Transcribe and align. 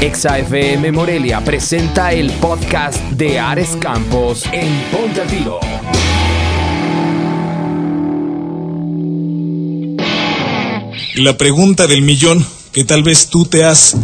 Exa 0.00 0.38
FM 0.38 0.92
Morelia 0.92 1.42
presenta 1.42 2.12
el 2.12 2.30
podcast 2.34 2.98
de 3.10 3.40
Ares 3.40 3.76
Campos 3.80 4.44
en 4.52 4.72
Ponte 4.92 5.20
al. 5.20 5.58
La 11.16 11.36
pregunta 11.36 11.88
del 11.88 12.02
millón 12.02 12.46
que 12.70 12.84
tal 12.84 13.02
vez 13.02 13.26
tú 13.26 13.44
te 13.44 13.64
has 13.64 13.96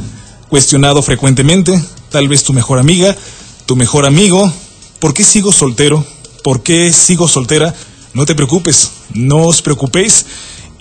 cuestionado 0.49 1.01
frecuentemente, 1.01 1.81
tal 2.11 2.27
vez 2.27 2.43
tu 2.43 2.53
mejor 2.53 2.81
amiga, 2.81 3.17
tu 3.65 3.77
mejor 3.77 4.05
amigo, 4.05 4.53
¿por 4.99 5.15
qué 5.15 5.23
sigo 5.23 5.53
soltero? 5.53 6.05
¿Por 6.43 6.65
qué 6.65 6.93
sigo 6.93 7.29
soltera? 7.29 7.73
No 8.15 8.27
te 8.27 8.35
preocupes, 8.35 8.91
no 9.13 9.47
os 9.47 9.63
preocupéis 9.63 10.27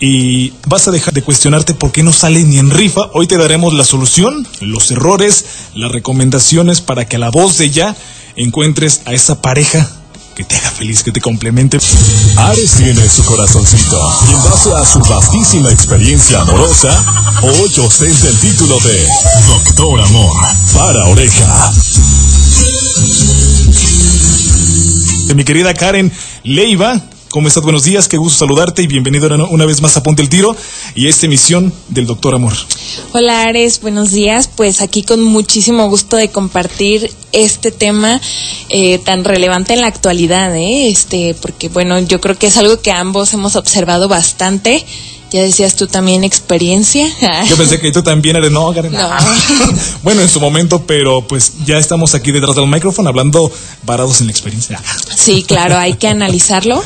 y 0.06 0.52
vas 0.66 0.86
a 0.86 0.90
dejar 0.90 1.14
de 1.14 1.22
cuestionarte 1.22 1.72
por 1.72 1.90
qué 1.90 2.02
no 2.02 2.12
sale 2.12 2.44
ni 2.44 2.58
en 2.58 2.70
rifa. 2.70 3.08
Hoy 3.14 3.26
te 3.26 3.38
daremos 3.38 3.72
la 3.72 3.84
solución, 3.84 4.46
los 4.60 4.90
errores, 4.90 5.46
las 5.74 5.90
recomendaciones 5.90 6.82
para 6.82 7.08
que 7.08 7.16
a 7.16 7.18
la 7.18 7.30
voz 7.30 7.56
de 7.56 7.70
ya 7.70 7.96
encuentres 8.36 9.00
a 9.06 9.14
esa 9.14 9.40
pareja 9.40 9.90
que 10.36 10.44
te 10.44 10.56
haga 10.56 10.70
feliz, 10.72 11.02
que 11.04 11.10
te 11.10 11.22
complemente. 11.22 11.78
Ares 12.36 12.72
tiene 12.72 13.08
su 13.08 13.24
corazoncito 13.24 13.98
y 14.28 14.34
en 14.34 14.42
base 14.42 14.74
a 14.74 14.84
su 14.84 14.98
vastísima 14.98 15.70
experiencia 15.70 16.42
amorosa, 16.42 17.40
hoy 17.40 17.72
ostenta 17.78 18.28
el 18.28 18.38
título 18.40 18.78
de 18.80 19.08
Doctor 19.46 20.02
Amor 20.02 20.36
para 20.74 21.06
Oreja. 21.06 21.72
De 25.28 25.34
mi 25.34 25.44
querida 25.44 25.72
Karen 25.72 26.12
Leiva, 26.42 27.00
¿Cómo 27.34 27.48
estás? 27.48 27.64
Buenos 27.64 27.82
días, 27.82 28.06
qué 28.06 28.16
gusto 28.16 28.38
saludarte 28.38 28.80
y 28.80 28.86
bienvenido 28.86 29.26
una 29.50 29.66
vez 29.66 29.82
más 29.82 29.96
a 29.96 30.04
Ponte 30.04 30.22
el 30.22 30.28
Tiro 30.28 30.54
y 30.94 31.08
a 31.08 31.10
esta 31.10 31.26
emisión 31.26 31.72
del 31.88 32.06
Doctor 32.06 32.32
Amor. 32.36 32.52
Hola 33.10 33.42
Ares, 33.42 33.80
buenos 33.80 34.12
días. 34.12 34.48
Pues 34.54 34.80
aquí 34.80 35.02
con 35.02 35.20
muchísimo 35.20 35.88
gusto 35.88 36.16
de 36.16 36.28
compartir 36.28 37.10
este 37.32 37.72
tema 37.72 38.20
eh, 38.68 38.98
tan 38.98 39.24
relevante 39.24 39.72
en 39.72 39.80
la 39.80 39.88
actualidad, 39.88 40.54
¿eh? 40.54 40.88
Este, 40.88 41.34
porque 41.34 41.68
bueno, 41.68 41.98
yo 41.98 42.20
creo 42.20 42.38
que 42.38 42.46
es 42.46 42.56
algo 42.56 42.80
que 42.80 42.92
ambos 42.92 43.34
hemos 43.34 43.56
observado 43.56 44.06
bastante. 44.06 44.86
Ya 45.32 45.42
decías 45.42 45.74
tú 45.74 45.88
también 45.88 46.22
experiencia. 46.22 47.08
Yo 47.48 47.56
pensé 47.56 47.80
que 47.80 47.90
tú 47.90 48.04
también 48.04 48.36
eres, 48.36 48.52
no, 48.52 48.72
Karen. 48.72 48.92
No. 48.92 49.10
bueno, 50.04 50.22
en 50.22 50.28
su 50.28 50.38
momento, 50.38 50.86
pero 50.86 51.26
pues 51.26 51.64
ya 51.66 51.78
estamos 51.78 52.14
aquí 52.14 52.30
detrás 52.30 52.54
del 52.54 52.68
micrófono 52.68 53.08
hablando 53.08 53.50
varados 53.82 54.20
en 54.20 54.28
la 54.28 54.30
experiencia. 54.30 54.80
Sí, 55.16 55.42
claro, 55.42 55.76
hay 55.76 55.94
que 55.94 56.06
analizarlo. 56.06 56.80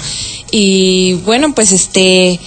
Y 0.50 1.14
bueno, 1.24 1.54
pues 1.54 1.72
este, 1.72 2.40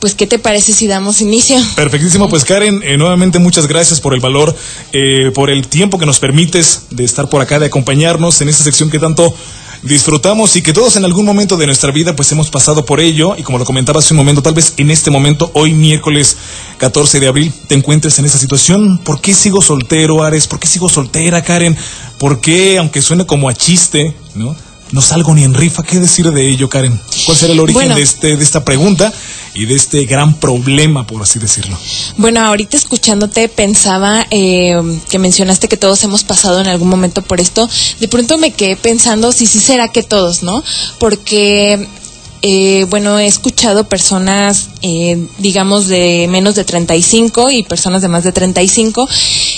pues 0.00 0.14
¿qué 0.14 0.26
te 0.26 0.38
parece 0.38 0.72
si 0.72 0.86
damos 0.86 1.20
inicio? 1.20 1.58
Perfectísimo, 1.74 2.28
pues 2.28 2.44
Karen, 2.44 2.82
eh, 2.84 2.96
nuevamente 2.96 3.38
muchas 3.38 3.66
gracias 3.66 4.00
por 4.00 4.14
el 4.14 4.20
valor, 4.20 4.54
eh, 4.92 5.30
por 5.34 5.50
el 5.50 5.68
tiempo 5.68 5.98
que 5.98 6.06
nos 6.06 6.18
permites 6.18 6.86
de 6.90 7.04
estar 7.04 7.28
por 7.28 7.42
acá, 7.42 7.58
de 7.58 7.66
acompañarnos 7.66 8.40
en 8.40 8.48
esta 8.48 8.64
sección 8.64 8.90
que 8.90 8.98
tanto 8.98 9.34
disfrutamos 9.82 10.56
y 10.56 10.62
que 10.62 10.72
todos 10.72 10.96
en 10.96 11.04
algún 11.04 11.24
momento 11.24 11.56
de 11.56 11.66
nuestra 11.66 11.92
vida 11.92 12.16
pues 12.16 12.30
hemos 12.32 12.50
pasado 12.50 12.84
por 12.84 13.00
ello 13.00 13.36
y 13.36 13.42
como 13.42 13.58
lo 13.58 13.64
comentaba 13.64 14.00
hace 14.00 14.14
un 14.14 14.18
momento, 14.18 14.42
tal 14.42 14.54
vez 14.54 14.74
en 14.76 14.90
este 14.90 15.10
momento, 15.10 15.50
hoy 15.54 15.74
miércoles 15.74 16.36
14 16.78 17.20
de 17.20 17.28
abril, 17.28 17.52
te 17.66 17.74
encuentres 17.74 18.18
en 18.18 18.24
esa 18.24 18.38
situación. 18.38 18.98
¿Por 18.98 19.20
qué 19.20 19.34
sigo 19.34 19.62
soltero, 19.62 20.22
Ares? 20.22 20.46
¿Por 20.46 20.58
qué 20.58 20.66
sigo 20.66 20.88
soltera, 20.88 21.42
Karen? 21.42 21.76
¿Por 22.18 22.40
qué, 22.40 22.78
aunque 22.78 23.02
suene 23.02 23.26
como 23.26 23.48
a 23.48 23.54
chiste, 23.54 24.14
¿no? 24.34 24.56
No 24.92 25.02
salgo 25.02 25.34
ni 25.34 25.44
en 25.44 25.54
rifa. 25.54 25.82
¿Qué 25.82 25.98
decir 25.98 26.30
de 26.30 26.48
ello, 26.48 26.68
Karen? 26.68 27.00
¿Cuál 27.24 27.36
será 27.36 27.52
el 27.52 27.60
origen 27.60 27.94
de, 27.94 28.02
este, 28.02 28.36
de 28.36 28.44
esta 28.44 28.64
pregunta 28.64 29.12
y 29.54 29.66
de 29.66 29.74
este 29.74 30.04
gran 30.04 30.34
problema, 30.34 31.06
por 31.06 31.22
así 31.22 31.38
decirlo? 31.38 31.76
Bueno, 32.16 32.40
ahorita 32.40 32.76
escuchándote 32.76 33.48
pensaba 33.48 34.26
eh, 34.30 34.74
que 35.08 35.18
mencionaste 35.18 35.68
que 35.68 35.76
todos 35.76 36.02
hemos 36.04 36.24
pasado 36.24 36.60
en 36.60 36.68
algún 36.68 36.88
momento 36.88 37.22
por 37.22 37.40
esto. 37.40 37.68
De 38.00 38.08
pronto 38.08 38.38
me 38.38 38.52
quedé 38.52 38.76
pensando 38.76 39.32
si 39.32 39.46
sí 39.46 39.58
será 39.58 39.88
que 39.88 40.02
todos, 40.02 40.42
¿no? 40.42 40.62
Porque 40.98 41.88
eh, 42.42 42.84
bueno, 42.90 43.18
he 43.18 43.26
escuchado 43.26 43.88
personas, 43.88 44.68
eh, 44.82 45.26
digamos, 45.38 45.88
de 45.88 46.28
menos 46.30 46.54
de 46.54 46.64
35 46.64 47.50
y 47.50 47.64
personas 47.64 48.02
de 48.02 48.08
más 48.08 48.24
de 48.24 48.32
35 48.32 49.08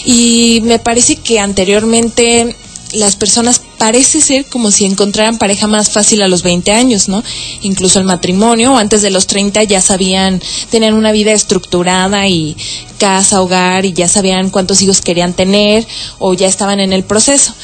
y 0.06 0.60
me 0.64 0.78
parece 0.78 1.16
que 1.16 1.40
anteriormente 1.40 2.56
las 2.92 3.16
personas 3.16 3.60
parece 3.78 4.20
ser 4.20 4.46
como 4.46 4.70
si 4.70 4.84
encontraran 4.84 5.38
pareja 5.38 5.66
más 5.66 5.90
fácil 5.90 6.22
a 6.22 6.28
los 6.28 6.42
20 6.42 6.72
años, 6.72 7.08
¿no? 7.08 7.22
Incluso 7.62 7.98
el 7.98 8.04
matrimonio, 8.04 8.76
antes 8.76 9.02
de 9.02 9.10
los 9.10 9.26
30 9.26 9.62
ya 9.64 9.80
sabían, 9.80 10.40
tenían 10.70 10.94
una 10.94 11.12
vida 11.12 11.32
estructurada 11.32 12.26
y 12.28 12.56
casa, 12.98 13.40
hogar 13.40 13.84
y 13.84 13.92
ya 13.92 14.08
sabían 14.08 14.50
cuántos 14.50 14.82
hijos 14.82 15.00
querían 15.00 15.32
tener 15.32 15.86
o 16.18 16.34
ya 16.34 16.46
estaban 16.48 16.80
en 16.80 16.92
el 16.92 17.04
proceso. 17.04 17.54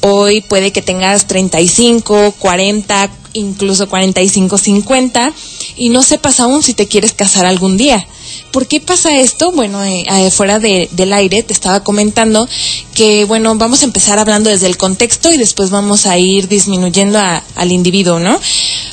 Hoy 0.00 0.40
puede 0.42 0.70
que 0.72 0.82
tengas 0.82 1.26
35, 1.26 2.34
40, 2.38 3.10
incluso 3.32 3.88
45, 3.88 4.58
50 4.58 5.32
y 5.76 5.88
no 5.88 6.02
sepas 6.02 6.40
aún 6.40 6.62
si 6.62 6.74
te 6.74 6.86
quieres 6.86 7.12
casar 7.12 7.46
algún 7.46 7.76
día. 7.76 8.06
¿Por 8.54 8.68
qué 8.68 8.80
pasa 8.80 9.16
esto? 9.16 9.50
Bueno, 9.50 9.82
eh, 9.82 10.04
eh, 10.08 10.30
fuera 10.30 10.60
del 10.60 11.12
aire 11.12 11.42
te 11.42 11.52
estaba 11.52 11.82
comentando 11.82 12.48
que, 12.94 13.24
bueno, 13.24 13.52
vamos 13.56 13.82
a 13.82 13.84
empezar 13.84 14.20
hablando 14.20 14.48
desde 14.48 14.68
el 14.68 14.76
contexto 14.76 15.32
y 15.32 15.38
después 15.38 15.70
vamos 15.70 16.06
a 16.06 16.18
ir 16.18 16.46
disminuyendo 16.46 17.18
al 17.18 17.72
individuo, 17.72 18.20
¿no? 18.20 18.38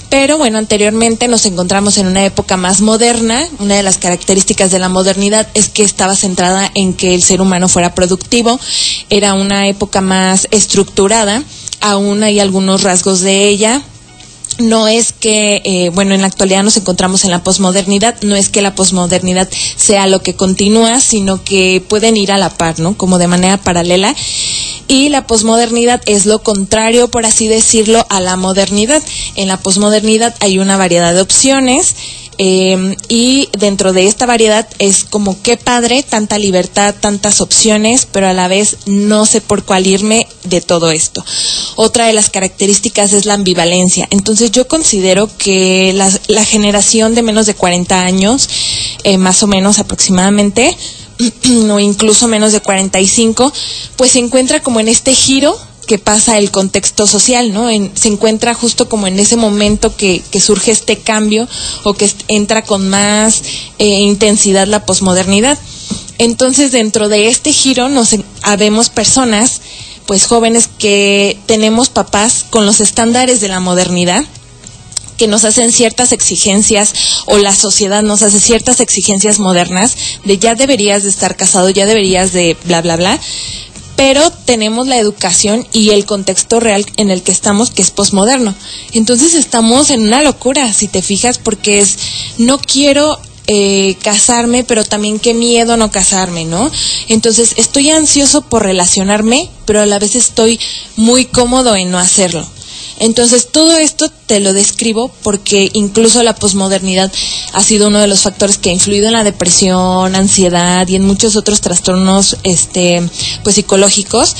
Pero 0.09 0.39
bueno, 0.39 0.57
anteriormente 0.57 1.27
nos 1.27 1.45
encontramos 1.45 1.99
en 1.99 2.07
una 2.07 2.25
época 2.25 2.57
más 2.57 2.81
moderna. 2.81 3.47
Una 3.59 3.75
de 3.75 3.83
las 3.83 3.99
características 3.99 4.71
de 4.71 4.79
la 4.79 4.89
modernidad 4.89 5.47
es 5.53 5.69
que 5.69 5.83
estaba 5.83 6.15
centrada 6.15 6.71
en 6.73 6.95
que 6.95 7.13
el 7.13 7.21
ser 7.21 7.39
humano 7.39 7.69
fuera 7.69 7.93
productivo. 7.93 8.59
Era 9.11 9.35
una 9.35 9.67
época 9.67 10.01
más 10.01 10.47
estructurada. 10.49 11.43
Aún 11.81 12.23
hay 12.23 12.39
algunos 12.39 12.81
rasgos 12.81 13.21
de 13.21 13.47
ella, 13.47 13.83
no 14.59 14.87
es 14.87 15.13
que, 15.13 15.61
eh, 15.63 15.89
bueno, 15.89 16.13
en 16.13 16.21
la 16.21 16.27
actualidad 16.27 16.63
nos 16.63 16.77
encontramos 16.77 17.23
en 17.23 17.31
la 17.31 17.43
posmodernidad, 17.43 18.21
no 18.21 18.35
es 18.35 18.49
que 18.49 18.61
la 18.61 18.75
posmodernidad 18.75 19.49
sea 19.75 20.07
lo 20.07 20.21
que 20.21 20.35
continúa, 20.35 20.99
sino 20.99 21.43
que 21.43 21.83
pueden 21.87 22.17
ir 22.17 22.31
a 22.31 22.37
la 22.37 22.49
par, 22.49 22.79
¿no? 22.79 22.97
Como 22.97 23.17
de 23.17 23.27
manera 23.27 23.57
paralela. 23.57 24.15
Y 24.87 25.09
la 25.09 25.25
posmodernidad 25.25 26.01
es 26.05 26.25
lo 26.25 26.43
contrario, 26.43 27.09
por 27.09 27.25
así 27.25 27.47
decirlo, 27.47 28.05
a 28.09 28.19
la 28.19 28.35
modernidad. 28.35 29.01
En 29.35 29.47
la 29.47 29.57
posmodernidad 29.57 30.35
hay 30.39 30.59
una 30.59 30.77
variedad 30.77 31.13
de 31.13 31.21
opciones 31.21 31.95
Em, 32.37 32.95
y 33.07 33.49
dentro 33.57 33.93
de 33.93 34.07
esta 34.07 34.25
variedad 34.25 34.67
es 34.79 35.03
como 35.03 35.41
qué 35.41 35.57
padre, 35.57 36.03
tanta 36.03 36.37
libertad, 36.37 36.95
tantas 36.99 37.41
opciones, 37.41 38.07
pero 38.11 38.27
a 38.27 38.33
la 38.33 38.47
vez 38.47 38.77
no 38.85 39.25
sé 39.25 39.41
por 39.41 39.63
cuál 39.63 39.85
irme 39.85 40.27
de 40.43 40.61
todo 40.61 40.91
esto. 40.91 41.23
Otra 41.75 42.07
de 42.07 42.13
las 42.13 42.29
características 42.29 43.13
es 43.13 43.25
la 43.25 43.35
ambivalencia. 43.35 44.07
Entonces 44.11 44.51
yo 44.51 44.67
considero 44.67 45.29
que 45.37 45.93
la, 45.93 46.09
la 46.27 46.45
generación 46.45 47.15
de 47.15 47.21
menos 47.21 47.45
de 47.45 47.53
40 47.53 48.01
años, 48.01 48.49
eh, 49.03 49.17
más 49.17 49.43
o 49.43 49.47
menos 49.47 49.79
aproximadamente, 49.79 50.75
o 51.69 51.79
incluso 51.79 52.27
menos 52.27 52.53
de 52.53 52.61
45, 52.61 53.53
pues 53.95 54.11
se 54.11 54.19
encuentra 54.19 54.61
como 54.61 54.79
en 54.79 54.87
este 54.87 55.13
giro 55.13 55.57
que 55.91 55.99
pasa 55.99 56.37
el 56.37 56.51
contexto 56.51 57.05
social, 57.05 57.51
¿no? 57.51 57.67
se 57.67 58.07
encuentra 58.07 58.53
justo 58.53 58.87
como 58.87 59.07
en 59.07 59.19
ese 59.19 59.35
momento 59.35 59.93
que, 59.97 60.23
surge 60.39 60.71
este 60.71 60.95
cambio 60.99 61.49
o 61.83 61.95
que 61.95 62.09
entra 62.29 62.61
con 62.61 62.87
más 62.87 63.43
eh, 63.77 63.99
intensidad 63.99 64.67
la 64.67 64.85
posmodernidad. 64.85 65.59
Entonces, 66.17 66.71
dentro 66.71 67.09
de 67.09 67.27
este 67.27 67.51
giro 67.51 67.89
nos 67.89 68.15
habemos 68.41 68.87
personas, 68.87 69.59
pues 70.05 70.27
jóvenes 70.27 70.69
que 70.77 71.37
tenemos 71.45 71.89
papás 71.89 72.45
con 72.49 72.65
los 72.65 72.79
estándares 72.79 73.41
de 73.41 73.49
la 73.49 73.59
modernidad, 73.59 74.23
que 75.17 75.27
nos 75.27 75.43
hacen 75.43 75.73
ciertas 75.73 76.13
exigencias 76.13 76.93
o 77.25 77.37
la 77.37 77.53
sociedad 77.53 78.01
nos 78.01 78.21
hace 78.21 78.39
ciertas 78.39 78.79
exigencias 78.79 79.39
modernas 79.39 79.97
de 80.23 80.37
ya 80.37 80.55
deberías 80.55 81.03
de 81.03 81.09
estar 81.09 81.35
casado, 81.35 81.69
ya 81.69 81.85
deberías 81.85 82.31
de 82.31 82.55
bla, 82.63 82.81
bla, 82.81 82.95
bla 82.95 83.19
pero 84.01 84.31
tenemos 84.31 84.87
la 84.87 84.97
educación 84.97 85.67
y 85.73 85.91
el 85.91 86.05
contexto 86.05 86.59
real 86.59 86.83
en 86.97 87.11
el 87.11 87.21
que 87.21 87.31
estamos, 87.31 87.69
que 87.69 87.83
es 87.83 87.91
posmoderno. 87.91 88.55
Entonces 88.93 89.35
estamos 89.35 89.91
en 89.91 90.01
una 90.01 90.23
locura, 90.23 90.73
si 90.73 90.87
te 90.87 91.03
fijas, 91.03 91.37
porque 91.37 91.77
es, 91.77 91.99
no 92.39 92.57
quiero 92.57 93.19
eh, 93.45 93.95
casarme, 94.01 94.63
pero 94.63 94.83
también 94.83 95.19
qué 95.19 95.35
miedo 95.35 95.77
no 95.77 95.91
casarme, 95.91 96.45
¿no? 96.45 96.71
Entonces 97.09 97.53
estoy 97.57 97.91
ansioso 97.91 98.41
por 98.41 98.63
relacionarme, 98.63 99.51
pero 99.65 99.81
a 99.81 99.85
la 99.85 99.99
vez 99.99 100.15
estoy 100.15 100.59
muy 100.95 101.25
cómodo 101.25 101.75
en 101.75 101.91
no 101.91 101.99
hacerlo. 101.99 102.47
Entonces, 103.01 103.47
todo 103.51 103.77
esto 103.77 104.11
te 104.27 104.39
lo 104.39 104.53
describo 104.53 105.11
porque 105.23 105.71
incluso 105.73 106.21
la 106.21 106.35
posmodernidad 106.35 107.11
ha 107.51 107.63
sido 107.63 107.87
uno 107.87 107.97
de 107.99 108.05
los 108.05 108.21
factores 108.21 108.59
que 108.59 108.69
ha 108.69 108.73
influido 108.73 109.07
en 109.07 109.13
la 109.13 109.23
depresión, 109.23 110.15
ansiedad 110.15 110.87
y 110.87 110.97
en 110.97 111.03
muchos 111.03 111.35
otros 111.35 111.61
trastornos 111.61 112.37
este 112.43 113.01
pues 113.43 113.55
psicológicos, 113.55 114.35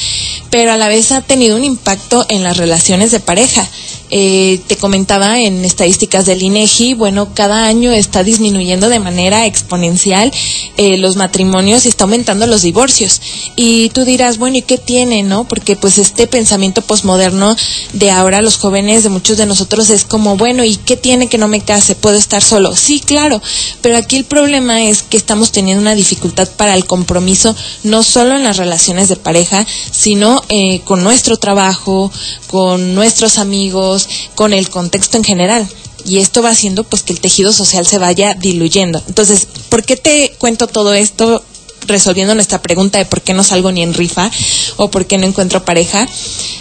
pero 0.52 0.72
a 0.72 0.78
la 0.78 0.90
vez 0.90 1.12
ha 1.12 1.22
tenido 1.22 1.56
un 1.56 1.63
impacto 1.63 2.24
en 2.30 2.44
las 2.44 2.58
relaciones 2.58 3.10
de 3.10 3.19
pareja. 3.19 3.68
Eh, 4.12 4.60
te 4.68 4.75
comentaba 4.75 5.40
en 5.40 5.63
estadísticas 5.63 6.25
del 6.25 6.44
INEGI, 6.44 6.94
bueno, 6.96 7.34
cada 7.34 7.66
año 7.66 7.92
está 7.92 8.24
disminuyendo 8.24 8.90
de 8.90 9.00
manera 9.00 9.46
exponencial 9.46 10.31
eh, 10.75 10.98
los 10.98 11.16
matrimonios 11.16 11.86
y 11.86 11.90
está 11.90 12.04
aumentando 12.04 12.46
los 12.46 12.62
divorcios. 12.62 13.22
Y 13.56 13.90
tú 13.90 14.04
dirás, 14.04 14.38
bueno, 14.38 14.58
¿y 14.58 14.62
qué 14.63 14.78
tiene, 14.78 15.24
no? 15.24 15.46
Porque 15.46 15.75
pues 15.75 15.98
este 15.98 16.28
pensamiento 16.28 16.81
posmoderno 16.81 17.56
de 17.94 18.12
ahora 18.12 18.42
los 18.42 18.58
jóvenes, 18.58 19.04
de 19.04 19.10
muchos 19.10 19.38
de 19.38 19.46
nosotros, 19.46 19.90
es 19.90 20.04
como, 20.04 20.36
bueno, 20.36 20.66
¿y 20.66 20.75
qué 20.75 20.98
tiene 20.98 21.28
que 21.28 21.38
no 21.38 21.48
me 21.48 21.62
case? 21.62 21.96
¿Puedo 21.96 22.18
estar 22.18 22.44
solo? 22.44 22.75
Sí, 22.75 23.00
claro, 23.00 23.42
pero 23.81 23.98
aquí 23.98 24.18
el 24.18 24.25
problema 24.25 24.84
es 24.84 25.04
que 25.04 25.18
estamos 25.18 25.52
teniendo 25.52 25.81
una 25.81 25.96
dificultad 25.96 26.50
para 26.50 26.75
el 26.75 26.86
compromiso, 26.86 27.56
no 27.84 28.04
solo 28.04 28.36
en 28.36 28.44
las 28.44 28.57
relaciones 28.57 29.07
de 29.07 29.16
pareja, 29.16 29.66
sino 29.92 30.44
eh, 30.50 30.81
con 30.81 31.02
nuestro 31.02 31.38
trabajo, 31.38 32.12
con 32.48 32.94
nuestros 32.94 33.38
amigos, 33.38 34.00
con 34.36 34.53
el 34.53 34.69
contexto 34.69 35.18
en 35.18 35.24
general 35.24 35.68
y 36.06 36.19
esto 36.19 36.42
va 36.42 36.50
haciendo 36.50 36.83
pues 36.83 37.03
que 37.03 37.13
el 37.13 37.21
tejido 37.21 37.53
social 37.53 37.86
se 37.86 37.98
vaya 37.98 38.33
diluyendo. 38.33 39.01
Entonces, 39.07 39.48
¿por 39.69 39.83
qué 39.83 39.98
te 39.98 40.33
cuento 40.38 40.68
todo 40.68 40.94
esto 40.94 41.44
resolviendo 41.88 42.36
nuestra 42.36 42.62
pregunta 42.62 42.98
de 42.98 43.06
por 43.06 43.21
qué 43.21 43.33
no 43.33 43.44
salgo 43.44 43.71
ni 43.71 43.81
en 43.81 43.94
rifa 43.94 44.31
o 44.77 44.92
por 44.92 45.06
qué 45.06 45.18
no 45.18 45.27
encuentro 45.27 45.65
pareja? 45.65 46.07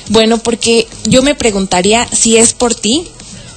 Bueno, 0.09 0.39
porque 0.39 0.87
yo 1.05 1.23
me 1.23 1.35
preguntaría 1.35 2.07
si 2.13 2.37
es 2.37 2.53
por 2.53 2.75
ti 2.75 3.07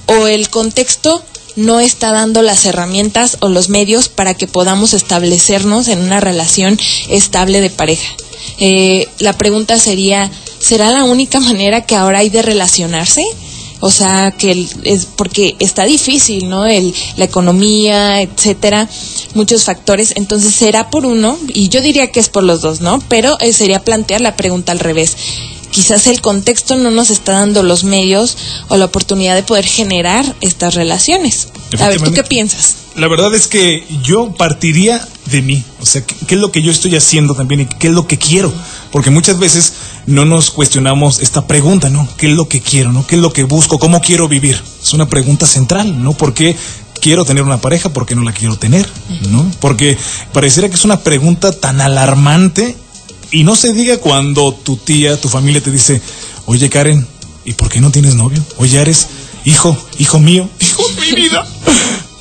o 0.06 0.26
el 0.26 0.48
contexto 0.50 1.22
no 1.56 1.80
está 1.80 2.10
dando 2.10 2.42
las 2.42 2.64
herramientas 2.64 3.38
o 3.40 3.48
los 3.48 3.68
medios 3.68 4.08
para 4.08 4.34
que 4.34 4.48
podamos 4.48 4.92
establecernos 4.92 5.88
en 5.88 6.00
una 6.00 6.20
relación 6.20 6.78
estable 7.08 7.60
de 7.60 7.70
pareja. 7.70 8.08
Eh, 8.58 9.08
la 9.20 9.32
pregunta 9.34 9.78
sería, 9.78 10.30
¿será 10.58 10.90
la 10.90 11.04
única 11.04 11.40
manera 11.40 11.86
que 11.86 11.94
ahora 11.94 12.20
hay 12.20 12.28
de 12.28 12.42
relacionarse? 12.42 13.24
O 13.86 13.90
sea, 13.90 14.30
que 14.30 14.66
es 14.84 15.04
porque 15.04 15.56
está 15.58 15.84
difícil, 15.84 16.48
¿no? 16.48 16.64
El, 16.64 16.94
la 17.18 17.26
economía, 17.26 18.22
etcétera, 18.22 18.88
muchos 19.34 19.64
factores. 19.64 20.14
Entonces, 20.16 20.54
será 20.54 20.88
por 20.88 21.04
uno, 21.04 21.36
y 21.48 21.68
yo 21.68 21.82
diría 21.82 22.10
que 22.10 22.18
es 22.18 22.30
por 22.30 22.44
los 22.44 22.62
dos, 22.62 22.80
¿no? 22.80 23.02
Pero 23.10 23.36
eh, 23.40 23.52
sería 23.52 23.84
plantear 23.84 24.22
la 24.22 24.36
pregunta 24.36 24.72
al 24.72 24.78
revés. 24.78 25.18
Quizás 25.74 26.06
el 26.06 26.20
contexto 26.20 26.76
no 26.76 26.92
nos 26.92 27.10
está 27.10 27.32
dando 27.32 27.64
los 27.64 27.82
medios 27.82 28.36
o 28.68 28.76
la 28.76 28.84
oportunidad 28.84 29.34
de 29.34 29.42
poder 29.42 29.64
generar 29.64 30.36
estas 30.40 30.74
relaciones. 30.74 31.48
A 31.80 31.88
ver, 31.88 32.00
¿tú 32.00 32.12
qué 32.12 32.22
piensas? 32.22 32.76
La 32.94 33.08
verdad 33.08 33.34
es 33.34 33.48
que 33.48 33.84
yo 34.04 34.32
partiría 34.34 35.04
de 35.26 35.42
mí, 35.42 35.64
o 35.80 35.86
sea, 35.86 36.06
¿qué, 36.06 36.36
es 36.36 36.40
lo 36.40 36.52
que 36.52 36.62
yo 36.62 36.70
estoy 36.70 36.94
haciendo 36.94 37.34
también 37.34 37.62
y 37.62 37.66
qué 37.66 37.88
es 37.88 37.92
lo 37.92 38.06
que 38.06 38.18
quiero? 38.18 38.54
Porque 38.92 39.10
muchas 39.10 39.40
veces 39.40 39.72
no 40.06 40.24
nos 40.24 40.52
cuestionamos 40.52 41.18
esta 41.18 41.48
pregunta, 41.48 41.90
¿no? 41.90 42.08
¿Qué 42.16 42.28
es 42.28 42.36
lo 42.36 42.48
que 42.48 42.60
quiero, 42.60 42.92
no? 42.92 43.04
¿Qué 43.04 43.16
es 43.16 43.20
lo 43.20 43.32
que 43.32 43.42
busco? 43.42 43.80
¿Cómo 43.80 44.00
quiero 44.00 44.28
vivir? 44.28 44.62
Es 44.80 44.92
una 44.92 45.08
pregunta 45.08 45.44
central, 45.44 46.04
¿no? 46.04 46.12
¿Por 46.12 46.34
qué 46.34 46.54
quiero 47.00 47.24
tener 47.24 47.42
una 47.42 47.60
pareja? 47.60 47.88
¿Por 47.88 48.06
qué 48.06 48.14
no 48.14 48.22
la 48.22 48.32
quiero 48.32 48.56
tener? 48.56 48.88
¿No? 49.28 49.50
Porque 49.60 49.98
pareciera 50.32 50.68
que 50.68 50.76
es 50.76 50.84
una 50.84 51.00
pregunta 51.00 51.50
tan 51.50 51.80
alarmante 51.80 52.76
y 53.34 53.42
no 53.42 53.56
se 53.56 53.72
diga 53.72 53.98
cuando 53.98 54.54
tu 54.54 54.76
tía, 54.76 55.20
tu 55.20 55.28
familia 55.28 55.60
te 55.60 55.72
dice, 55.72 56.00
oye 56.46 56.70
Karen, 56.70 57.04
¿y 57.44 57.52
por 57.54 57.68
qué 57.68 57.80
no 57.80 57.90
tienes 57.90 58.14
novio? 58.14 58.40
Oye, 58.58 58.80
eres 58.80 59.08
hijo, 59.44 59.76
hijo 59.98 60.20
mío, 60.20 60.48
hijo 60.60 60.88
de 60.88 61.00
mi 61.00 61.12
vida. 61.22 61.44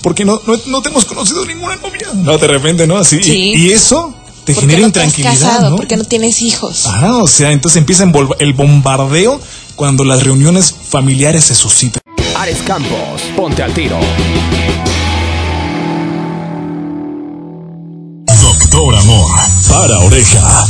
Porque 0.01 0.25
no, 0.25 0.41
no, 0.47 0.59
no 0.65 0.81
te 0.81 0.89
hemos 0.89 1.05
conocido 1.05 1.45
ninguna 1.45 1.75
novia. 1.75 2.07
No, 2.15 2.39
de 2.39 2.47
repente, 2.47 2.87
¿no? 2.87 2.97
Así. 2.97 3.21
Sí. 3.21 3.31
Y, 3.31 3.67
y 3.67 3.71
eso 3.71 4.11
te 4.43 4.55
genera 4.55 4.79
no 4.81 4.87
intranquilidad, 4.87 5.33
casado? 5.33 5.69
¿no? 5.69 5.75
¿Por 5.75 5.87
qué 5.87 5.97
no 5.97 6.03
tienes 6.03 6.41
hijos? 6.41 6.87
Ah, 6.87 7.17
o 7.17 7.27
sea, 7.27 7.51
entonces 7.51 7.77
empieza 7.77 8.11
el 8.39 8.53
bombardeo 8.53 9.39
cuando 9.75 10.03
las 10.03 10.23
reuniones 10.23 10.73
familiares 10.89 11.45
se 11.45 11.53
suscitan. 11.53 12.01
Ares 12.35 12.57
Campos, 12.65 13.21
ponte 13.35 13.61
al 13.61 13.71
tiro. 13.71 13.99
Doctor 18.41 18.95
Amor, 18.95 19.39
para 19.69 19.99
oreja. 19.99 20.67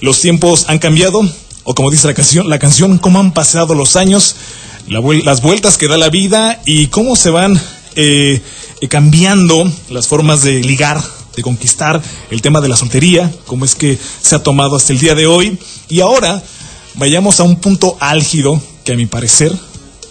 Los 0.00 0.20
tiempos 0.20 0.66
han 0.68 0.78
cambiado, 0.78 1.20
o 1.64 1.74
como 1.74 1.90
dice 1.90 2.06
la 2.06 2.14
canción, 2.14 2.48
la 2.48 2.58
canción, 2.58 2.98
cómo 2.98 3.18
han 3.18 3.32
pasado 3.32 3.74
los 3.74 3.96
años, 3.96 4.36
las 4.88 5.42
vueltas 5.42 5.78
que 5.78 5.88
da 5.88 5.96
la 5.96 6.10
vida 6.10 6.60
y 6.64 6.88
cómo 6.88 7.16
se 7.16 7.30
van 7.30 7.60
eh, 7.96 8.40
eh, 8.80 8.88
cambiando 8.88 9.70
las 9.88 10.06
formas 10.06 10.42
de 10.42 10.62
ligar, 10.62 11.02
de 11.34 11.42
conquistar, 11.42 12.02
el 12.30 12.42
tema 12.42 12.60
de 12.60 12.68
la 12.68 12.76
soltería, 12.76 13.32
cómo 13.46 13.64
es 13.64 13.74
que 13.74 13.98
se 14.22 14.34
ha 14.34 14.42
tomado 14.42 14.76
hasta 14.76 14.92
el 14.92 14.98
día 14.98 15.14
de 15.14 15.26
hoy. 15.26 15.58
Y 15.88 16.00
ahora 16.00 16.42
vayamos 16.94 17.40
a 17.40 17.44
un 17.44 17.56
punto 17.56 17.96
álgido 18.00 18.60
que 18.84 18.92
a 18.92 18.96
mi 18.96 19.06
parecer 19.06 19.52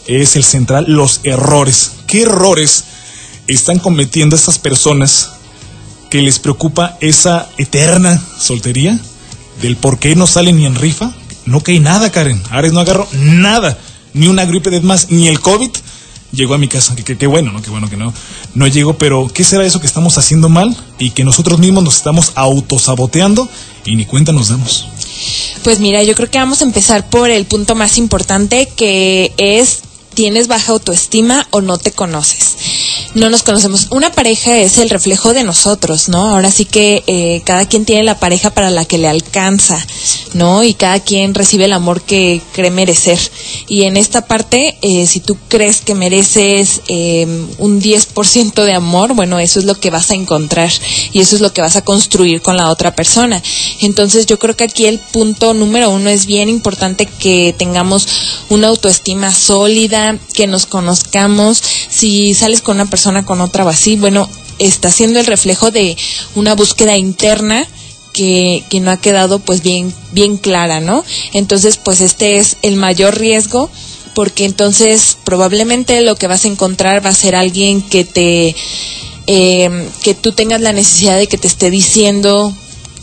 es 0.07 0.35
el 0.35 0.43
central, 0.43 0.85
los 0.87 1.21
errores. 1.23 1.91
¿Qué 2.07 2.23
errores 2.23 2.85
están 3.47 3.79
cometiendo 3.79 4.35
estas 4.35 4.59
personas 4.59 5.31
que 6.09 6.21
les 6.21 6.39
preocupa 6.39 6.97
esa 7.01 7.49
eterna 7.57 8.21
soltería? 8.39 8.99
Del 9.61 9.77
por 9.77 9.99
qué 9.99 10.15
no 10.15 10.27
salen 10.27 10.57
ni 10.57 10.65
en 10.65 10.75
rifa. 10.75 11.13
No 11.45 11.61
cae 11.61 11.79
nada, 11.79 12.11
Karen. 12.11 12.41
Ares 12.49 12.73
no 12.73 12.79
agarró 12.79 13.07
nada. 13.13 13.77
Ni 14.13 14.27
una 14.27 14.45
gripe 14.45 14.69
de 14.69 14.81
más, 14.81 15.11
ni 15.11 15.27
el 15.27 15.39
COVID 15.39 15.69
llegó 16.31 16.53
a 16.53 16.57
mi 16.57 16.67
casa. 16.67 16.95
Que, 16.95 17.27
bueno, 17.27 17.51
¿no? 17.51 17.61
Qué 17.61 17.69
bueno 17.69 17.89
que 17.89 17.97
no, 17.97 18.13
no 18.53 18.67
llegó. 18.67 18.97
Pero, 18.97 19.29
¿qué 19.33 19.43
será 19.43 19.65
eso 19.65 19.79
que 19.79 19.87
estamos 19.87 20.17
haciendo 20.17 20.49
mal? 20.49 20.75
Y 20.99 21.11
que 21.11 21.23
nosotros 21.23 21.59
mismos 21.59 21.83
nos 21.83 21.97
estamos 21.97 22.31
autosaboteando 22.35 23.49
y 23.85 23.95
ni 23.95 24.05
cuenta 24.05 24.31
nos 24.31 24.49
damos. 24.49 24.87
Pues 25.63 25.79
mira, 25.79 26.03
yo 26.03 26.15
creo 26.15 26.29
que 26.29 26.37
vamos 26.37 26.61
a 26.61 26.65
empezar 26.65 27.09
por 27.09 27.29
el 27.29 27.45
punto 27.45 27.75
más 27.75 27.97
importante 27.97 28.69
que 28.75 29.33
es 29.37 29.81
tienes 30.15 30.47
baja 30.47 30.71
autoestima 30.71 31.47
o 31.51 31.61
no 31.61 31.77
te 31.77 31.91
conoces. 31.91 32.55
No 33.15 33.29
nos 33.29 33.43
conocemos. 33.43 33.87
Una 33.91 34.11
pareja 34.11 34.57
es 34.57 34.77
el 34.77 34.89
reflejo 34.89 35.33
de 35.33 35.45
nosotros, 35.45 36.09
¿no? 36.09 36.31
Ahora 36.31 36.51
sí 36.51 36.65
que 36.65 37.01
eh, 37.07 37.41
cada 37.45 37.65
quien 37.65 37.85
tiene 37.85 38.03
la 38.03 38.19
pareja 38.19 38.49
para 38.49 38.69
la 38.69 38.83
que 38.83 38.97
le 38.97 39.07
alcanza, 39.07 39.79
¿no? 40.33 40.65
Y 40.65 40.73
cada 40.73 40.99
quien 40.99 41.33
recibe 41.33 41.63
el 41.63 41.71
amor 41.71 42.01
que 42.01 42.41
cree 42.51 42.71
merecer. 42.71 43.17
Y 43.69 43.83
en 43.83 43.95
esta 43.95 44.27
parte, 44.27 44.77
eh, 44.81 45.07
si 45.07 45.21
tú 45.21 45.37
crees 45.47 45.79
que 45.79 45.95
mereces 45.95 46.81
eh, 46.89 47.25
un 47.57 47.81
10% 47.81 48.65
de 48.65 48.73
amor, 48.73 49.13
bueno, 49.13 49.39
eso 49.39 49.59
es 49.59 49.65
lo 49.65 49.79
que 49.79 49.91
vas 49.91 50.11
a 50.11 50.15
encontrar 50.15 50.69
y 51.13 51.21
eso 51.21 51.37
es 51.37 51.41
lo 51.41 51.53
que 51.53 51.61
vas 51.61 51.77
a 51.77 51.83
construir 51.83 52.41
con 52.41 52.57
la 52.57 52.69
otra 52.69 52.95
persona. 52.95 53.41
Entonces 53.79 54.25
yo 54.25 54.37
creo 54.39 54.57
que 54.57 54.65
aquí 54.65 54.87
el 54.87 54.99
punto 54.99 55.53
número 55.53 55.89
uno 55.89 56.09
es 56.09 56.25
bien 56.25 56.49
importante 56.49 57.05
que 57.05 57.55
tengamos 57.57 58.09
una 58.49 58.67
autoestima 58.67 59.33
sólida, 59.33 60.19
que 60.33 60.47
nos 60.47 60.65
conozcamos. 60.65 61.63
Si 61.89 62.33
sales 62.33 62.61
con 62.61 62.75
una 62.75 62.89
con 63.25 63.41
otra 63.41 63.65
o 63.65 63.69
así, 63.69 63.95
bueno, 63.95 64.29
está 64.59 64.91
siendo 64.91 65.19
el 65.19 65.25
reflejo 65.25 65.71
de 65.71 65.97
una 66.35 66.55
búsqueda 66.55 66.97
interna 66.97 67.67
que, 68.13 68.63
que, 68.69 68.79
no 68.79 68.91
ha 68.91 68.97
quedado 68.97 69.39
pues 69.39 69.61
bien, 69.61 69.93
bien 70.11 70.37
clara, 70.37 70.79
¿no? 70.79 71.03
Entonces, 71.33 71.77
pues 71.77 72.01
este 72.01 72.37
es 72.37 72.57
el 72.61 72.77
mayor 72.77 73.17
riesgo 73.17 73.69
porque 74.13 74.45
entonces 74.45 75.17
probablemente 75.25 76.01
lo 76.01 76.15
que 76.15 76.27
vas 76.27 76.45
a 76.45 76.47
encontrar 76.47 77.05
va 77.05 77.09
a 77.09 77.13
ser 77.13 77.35
alguien 77.35 77.81
que 77.81 78.05
te, 78.05 78.55
eh, 79.27 79.89
que 80.01 80.13
tú 80.13 80.31
tengas 80.31 80.61
la 80.61 80.71
necesidad 80.71 81.17
de 81.17 81.27
que 81.27 81.37
te 81.37 81.47
esté 81.47 81.69
diciendo 81.69 82.55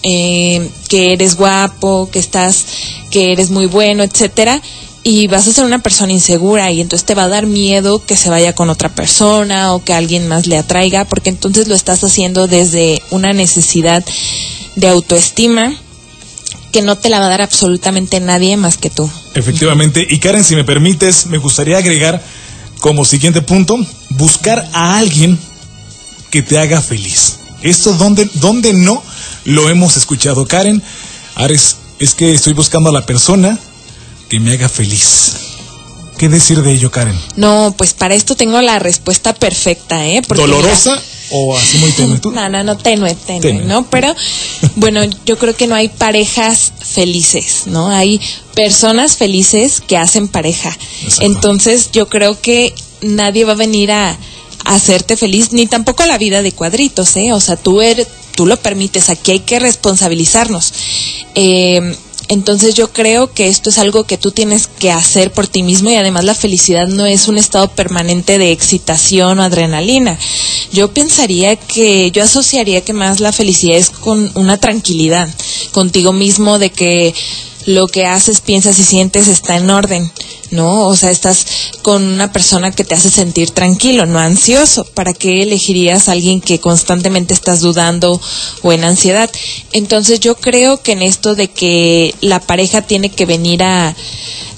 eh, 0.02 0.68
que 0.88 1.12
eres 1.12 1.36
guapo, 1.36 2.08
que 2.10 2.18
estás, 2.18 2.64
que 3.10 3.30
eres 3.32 3.50
muy 3.50 3.66
bueno, 3.66 4.02
etcétera, 4.02 4.60
y 5.04 5.26
vas 5.26 5.48
a 5.48 5.52
ser 5.52 5.64
una 5.64 5.80
persona 5.80 6.12
insegura 6.12 6.70
y 6.70 6.80
entonces 6.80 7.04
te 7.04 7.14
va 7.14 7.24
a 7.24 7.28
dar 7.28 7.46
miedo 7.46 8.04
que 8.04 8.16
se 8.16 8.30
vaya 8.30 8.54
con 8.54 8.70
otra 8.70 8.88
persona 8.88 9.74
o 9.74 9.82
que 9.82 9.94
alguien 9.94 10.28
más 10.28 10.46
le 10.46 10.58
atraiga, 10.58 11.04
porque 11.04 11.30
entonces 11.30 11.66
lo 11.68 11.74
estás 11.74 12.04
haciendo 12.04 12.46
desde 12.46 13.02
una 13.10 13.32
necesidad 13.32 14.04
de 14.76 14.88
autoestima 14.88 15.74
que 16.70 16.82
no 16.82 16.96
te 16.96 17.10
la 17.10 17.18
va 17.18 17.26
a 17.26 17.30
dar 17.30 17.42
absolutamente 17.42 18.20
nadie 18.20 18.56
más 18.56 18.78
que 18.78 18.90
tú. 18.90 19.10
Efectivamente, 19.34 20.06
y 20.08 20.18
Karen, 20.18 20.44
si 20.44 20.54
me 20.54 20.64
permites, 20.64 21.26
me 21.26 21.38
gustaría 21.38 21.78
agregar 21.78 22.22
como 22.80 23.04
siguiente 23.04 23.42
punto, 23.42 23.78
buscar 24.10 24.68
a 24.72 24.98
alguien 24.98 25.38
que 26.30 26.42
te 26.42 26.58
haga 26.58 26.80
feliz. 26.80 27.38
Esto 27.62 27.92
donde, 27.94 28.28
donde 28.34 28.72
no 28.72 29.02
lo 29.44 29.68
hemos 29.68 29.96
escuchado, 29.96 30.46
Karen. 30.46 30.82
Ares, 31.34 31.76
es 31.98 32.14
que 32.14 32.32
estoy 32.32 32.54
buscando 32.54 32.90
a 32.90 32.92
la 32.92 33.06
persona 33.06 33.58
que 34.32 34.40
me 34.40 34.52
haga 34.52 34.66
feliz. 34.66 35.34
¿Qué 36.16 36.30
decir 36.30 36.62
de 36.62 36.72
ello, 36.72 36.90
Karen? 36.90 37.14
No, 37.36 37.74
pues 37.76 37.92
para 37.92 38.14
esto 38.14 38.34
tengo 38.34 38.62
la 38.62 38.78
respuesta 38.78 39.34
perfecta, 39.34 40.06
¿eh? 40.06 40.22
Porque 40.26 40.40
¿Dolorosa 40.40 40.92
mira, 40.92 41.02
o 41.32 41.54
así 41.54 41.76
muy 41.76 41.92
tenue? 41.92 42.18
¿Tú? 42.18 42.30
No, 42.34 42.48
no, 42.48 42.64
no, 42.64 42.78
tenue, 42.78 43.14
tenue, 43.14 43.42
tenue, 43.42 43.64
¿no? 43.66 43.84
Pero 43.90 44.16
bueno, 44.76 45.02
yo 45.26 45.36
creo 45.36 45.54
que 45.54 45.66
no 45.66 45.74
hay 45.74 45.90
parejas 45.90 46.72
felices, 46.80 47.64
¿no? 47.66 47.90
Hay 47.90 48.22
personas 48.54 49.18
felices 49.18 49.82
que 49.86 49.98
hacen 49.98 50.28
pareja. 50.28 50.74
Exacto. 51.02 51.26
Entonces 51.26 51.90
yo 51.92 52.08
creo 52.08 52.40
que 52.40 52.74
nadie 53.02 53.44
va 53.44 53.52
a 53.52 53.56
venir 53.56 53.92
a, 53.92 54.12
a 54.64 54.74
hacerte 54.74 55.18
feliz, 55.18 55.52
ni 55.52 55.66
tampoco 55.66 56.06
la 56.06 56.16
vida 56.16 56.40
de 56.40 56.52
cuadritos, 56.52 57.16
¿eh? 57.16 57.34
O 57.34 57.40
sea, 57.40 57.56
tú, 57.56 57.82
eres, 57.82 58.08
tú 58.34 58.46
lo 58.46 58.56
permites, 58.56 59.10
aquí 59.10 59.32
hay 59.32 59.40
que 59.40 59.58
responsabilizarnos. 59.58 60.72
Eh, 61.34 61.94
Entonces 62.32 62.74
yo 62.74 62.90
creo 62.90 63.30
que 63.30 63.48
esto 63.48 63.68
es 63.68 63.76
algo 63.76 64.04
que 64.04 64.16
tú 64.16 64.30
tienes 64.30 64.66
que 64.66 64.90
hacer 64.90 65.32
por 65.32 65.48
ti 65.48 65.62
mismo 65.62 65.90
y 65.90 65.96
además 65.96 66.24
la 66.24 66.34
felicidad 66.34 66.88
no 66.88 67.04
es 67.04 67.28
un 67.28 67.36
estado 67.36 67.68
permanente 67.68 68.38
de 68.38 68.52
excitación 68.52 69.38
o 69.38 69.42
adrenalina. 69.42 70.18
Yo 70.72 70.88
pensaría 70.94 71.56
que, 71.56 72.10
yo 72.10 72.22
asociaría 72.22 72.80
que 72.80 72.94
más 72.94 73.20
la 73.20 73.32
felicidad 73.32 73.76
es 73.76 73.90
con 73.90 74.32
una 74.34 74.56
tranquilidad 74.56 75.28
contigo 75.72 76.14
mismo 76.14 76.58
de 76.58 76.70
que 76.70 77.14
lo 77.66 77.86
que 77.88 78.06
haces, 78.06 78.40
piensas 78.40 78.78
y 78.78 78.84
sientes 78.84 79.28
está 79.28 79.56
en 79.56 79.70
orden, 79.70 80.10
¿no? 80.50 80.86
O 80.86 80.96
sea, 80.96 81.10
estás 81.10 81.46
con 81.82 82.02
una 82.02 82.32
persona 82.32 82.70
que 82.72 82.84
te 82.84 82.94
hace 82.94 83.10
sentir 83.10 83.50
tranquilo, 83.50 84.06
no 84.06 84.18
ansioso. 84.18 84.84
¿Para 84.84 85.14
qué 85.14 85.42
elegirías 85.42 86.08
a 86.08 86.12
alguien 86.12 86.40
que 86.40 86.60
constantemente 86.60 87.34
estás 87.34 87.60
dudando 87.60 88.20
o 88.62 88.72
en 88.72 88.84
ansiedad? 88.84 89.30
Entonces 89.72 90.20
yo 90.20 90.34
creo 90.36 90.82
que 90.82 90.92
en 90.92 91.02
esto 91.02 91.34
de 91.34 91.48
que 91.48 92.14
la 92.20 92.40
pareja 92.40 92.82
tiene 92.82 93.10
que 93.10 93.26
venir 93.26 93.62
a 93.62 93.94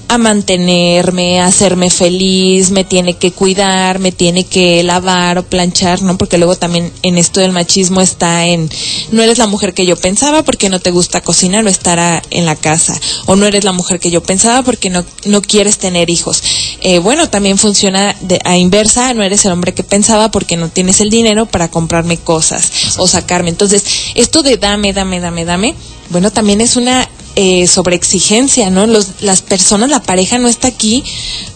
a 0.07 0.17
mantenerme, 0.17 1.39
a 1.39 1.47
hacerme 1.47 1.89
feliz, 1.89 2.71
me 2.71 2.83
tiene 2.83 3.15
que 3.15 3.31
cuidar, 3.31 3.99
me 3.99 4.11
tiene 4.11 4.43
que 4.43 4.83
lavar 4.83 5.37
o 5.37 5.43
planchar, 5.43 6.01
¿no? 6.01 6.17
Porque 6.17 6.37
luego 6.37 6.55
también 6.55 6.91
en 7.01 7.17
esto 7.17 7.39
del 7.39 7.51
machismo 7.51 8.01
está 8.01 8.45
en, 8.45 8.69
no 9.11 9.23
eres 9.23 9.37
la 9.37 9.47
mujer 9.47 9.73
que 9.73 9.85
yo 9.85 9.95
pensaba 9.95 10.43
porque 10.43 10.69
no 10.69 10.79
te 10.79 10.91
gusta 10.91 11.21
cocinar 11.21 11.65
o 11.65 11.69
estar 11.69 12.21
en 12.29 12.45
la 12.45 12.55
casa, 12.55 12.99
o 13.25 13.35
no 13.35 13.45
eres 13.45 13.63
la 13.63 13.71
mujer 13.71 13.99
que 13.99 14.11
yo 14.11 14.21
pensaba 14.21 14.63
porque 14.63 14.89
no, 14.89 15.05
no 15.25 15.41
quieres 15.41 15.77
tener 15.77 16.09
hijos. 16.09 16.43
Eh, 16.81 16.99
bueno, 16.99 17.29
también 17.29 17.57
funciona 17.57 18.15
de, 18.21 18.39
a 18.45 18.57
inversa, 18.57 19.13
no 19.13 19.23
eres 19.23 19.45
el 19.45 19.51
hombre 19.51 19.73
que 19.73 19.83
pensaba 19.83 20.29
porque 20.29 20.57
no 20.57 20.69
tienes 20.69 21.01
el 21.01 21.09
dinero 21.09 21.45
para 21.45 21.69
comprarme 21.69 22.17
cosas 22.17 22.97
o 22.97 23.07
sacarme. 23.07 23.49
Entonces, 23.49 23.83
esto 24.15 24.43
de 24.43 24.57
dame, 24.57 24.93
dame, 24.93 25.19
dame, 25.19 25.45
dame, 25.45 25.75
bueno, 26.09 26.31
también 26.31 26.61
es 26.61 26.75
una 26.75 27.09
eh, 27.35 27.67
sobre 27.67 27.95
exigencia, 27.95 28.69
¿no? 28.69 28.87
Los, 28.87 29.21
las 29.21 29.41
personas, 29.41 29.89
la 29.89 30.01
pareja 30.01 30.37
no 30.37 30.47
está 30.47 30.67
aquí 30.69 31.03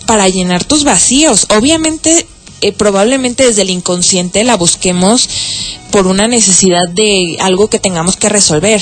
para 0.06 0.28
llenar 0.28 0.64
tus 0.64 0.84
vacíos. 0.84 1.48
Obviamente, 1.50 2.28
eh, 2.62 2.74
probablemente 2.74 3.46
desde 3.46 3.62
el 3.62 3.70
inconsciente 3.70 4.44
la 4.44 4.58
busquemos 4.58 5.30
por 5.92 6.08
una 6.08 6.28
necesidad 6.28 6.90
de 6.94 7.38
algo 7.40 7.70
que 7.70 7.80
tengamos 7.80 8.18
que 8.18 8.28
resolver, 8.28 8.82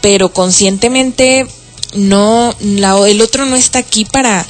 pero 0.00 0.32
conscientemente 0.32 1.46
no, 1.94 2.54
el 2.60 3.20
otro 3.20 3.46
no 3.46 3.56
está 3.56 3.78
aquí 3.78 4.04
para, 4.04 4.44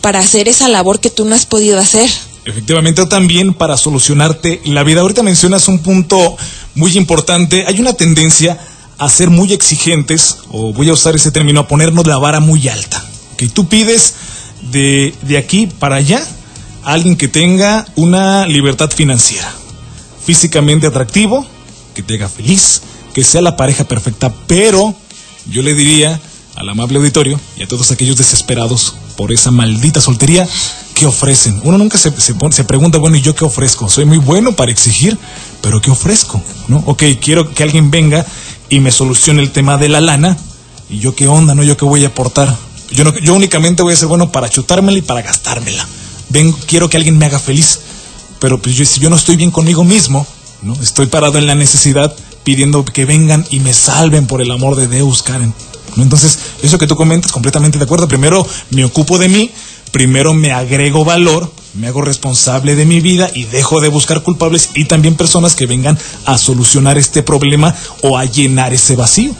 para 0.00 0.20
hacer 0.20 0.48
esa 0.48 0.68
labor 0.68 1.00
que 1.00 1.10
tú 1.10 1.24
no 1.24 1.34
has 1.34 1.46
podido 1.46 1.78
hacer. 1.78 2.08
Efectivamente, 2.44 3.04
también 3.04 3.52
para 3.52 3.76
solucionarte 3.76 4.62
la 4.64 4.82
vida. 4.82 5.02
Ahorita 5.02 5.22
mencionas 5.22 5.68
un 5.68 5.80
punto 5.80 6.36
muy 6.74 6.96
importante. 6.96 7.64
Hay 7.66 7.78
una 7.78 7.92
tendencia 7.92 8.58
a 8.98 9.08
ser 9.08 9.30
muy 9.30 9.52
exigentes, 9.52 10.38
o 10.50 10.72
voy 10.72 10.88
a 10.88 10.92
usar 10.92 11.14
ese 11.14 11.30
término, 11.30 11.60
a 11.60 11.68
ponernos 11.68 12.06
la 12.06 12.18
vara 12.18 12.40
muy 12.40 12.68
alta. 12.68 13.04
Que 13.36 13.48
tú 13.48 13.68
pides 13.68 14.14
de, 14.72 15.14
de 15.22 15.38
aquí 15.38 15.66
para 15.66 15.96
allá 15.96 16.26
alguien 16.82 17.16
que 17.16 17.28
tenga 17.28 17.86
una 17.96 18.46
libertad 18.46 18.90
financiera, 18.90 19.52
físicamente 20.24 20.86
atractivo, 20.86 21.46
que 21.94 22.02
te 22.02 22.14
haga 22.14 22.28
feliz, 22.28 22.82
que 23.14 23.24
sea 23.24 23.40
la 23.40 23.56
pareja 23.56 23.84
perfecta, 23.84 24.32
pero 24.46 24.94
yo 25.50 25.62
le 25.62 25.74
diría 25.74 26.20
al 26.56 26.68
amable 26.68 26.98
auditorio 26.98 27.40
y 27.56 27.62
a 27.62 27.68
todos 27.68 27.92
aquellos 27.92 28.16
desesperados 28.16 28.94
por 29.16 29.32
esa 29.32 29.50
maldita 29.50 30.00
soltería, 30.00 30.48
¿qué 30.98 31.06
ofrecen? 31.06 31.60
Uno 31.62 31.78
nunca 31.78 31.96
se, 31.96 32.12
se, 32.20 32.64
pregunta, 32.64 32.98
bueno, 32.98 33.16
¿y 33.16 33.20
yo 33.20 33.32
qué 33.32 33.44
ofrezco? 33.44 33.88
Soy 33.88 34.04
muy 34.04 34.18
bueno 34.18 34.56
para 34.56 34.72
exigir, 34.72 35.16
pero 35.60 35.80
¿qué 35.80 35.92
ofrezco? 35.92 36.42
¿No? 36.66 36.82
Ok, 36.86 37.04
quiero 37.22 37.54
que 37.54 37.62
alguien 37.62 37.92
venga 37.92 38.26
y 38.68 38.80
me 38.80 38.90
solucione 38.90 39.40
el 39.40 39.52
tema 39.52 39.76
de 39.76 39.88
la 39.88 40.00
lana. 40.00 40.36
¿Y 40.90 40.98
yo 40.98 41.14
qué 41.14 41.28
onda, 41.28 41.54
no? 41.54 41.62
¿Yo 41.62 41.76
qué 41.76 41.84
voy 41.84 42.04
a 42.04 42.08
aportar? 42.08 42.52
Yo, 42.90 43.04
no, 43.04 43.16
yo 43.20 43.34
únicamente 43.34 43.84
voy 43.84 43.92
a 43.92 43.96
ser 43.96 44.08
bueno 44.08 44.32
para 44.32 44.48
chutármela 44.48 44.98
y 44.98 45.02
para 45.02 45.22
gastármela. 45.22 45.86
Ven, 46.30 46.50
quiero 46.66 46.90
que 46.90 46.96
alguien 46.96 47.16
me 47.16 47.26
haga 47.26 47.38
feliz. 47.38 47.78
Pero 48.40 48.60
pues 48.60 48.74
yo, 48.74 48.84
si 48.84 48.98
yo 48.98 49.08
no 49.08 49.14
estoy 49.14 49.36
bien 49.36 49.52
conmigo 49.52 49.84
mismo, 49.84 50.26
¿no? 50.62 50.74
Estoy 50.82 51.06
parado 51.06 51.38
en 51.38 51.46
la 51.46 51.54
necesidad 51.54 52.12
pidiendo 52.42 52.84
que 52.84 53.04
vengan 53.04 53.46
y 53.50 53.60
me 53.60 53.72
salven 53.72 54.26
por 54.26 54.42
el 54.42 54.50
amor 54.50 54.74
de 54.74 54.88
Deus, 54.88 55.22
Karen. 55.22 55.54
Entonces, 55.96 56.38
eso 56.62 56.78
que 56.78 56.86
tú 56.86 56.96
comentas, 56.96 57.32
completamente 57.32 57.78
de 57.78 57.84
acuerdo. 57.84 58.08
Primero 58.08 58.46
me 58.70 58.84
ocupo 58.84 59.18
de 59.18 59.28
mí, 59.28 59.50
primero 59.90 60.34
me 60.34 60.52
agrego 60.52 61.04
valor, 61.04 61.52
me 61.74 61.88
hago 61.88 62.02
responsable 62.02 62.74
de 62.74 62.84
mi 62.84 63.00
vida 63.00 63.30
y 63.34 63.44
dejo 63.44 63.80
de 63.80 63.88
buscar 63.88 64.22
culpables 64.22 64.70
y 64.74 64.86
también 64.86 65.16
personas 65.16 65.54
que 65.54 65.66
vengan 65.66 65.98
a 66.24 66.38
solucionar 66.38 66.98
este 66.98 67.22
problema 67.22 67.74
o 68.02 68.18
a 68.18 68.24
llenar 68.24 68.72
ese 68.72 68.96
vacío. 68.96 69.34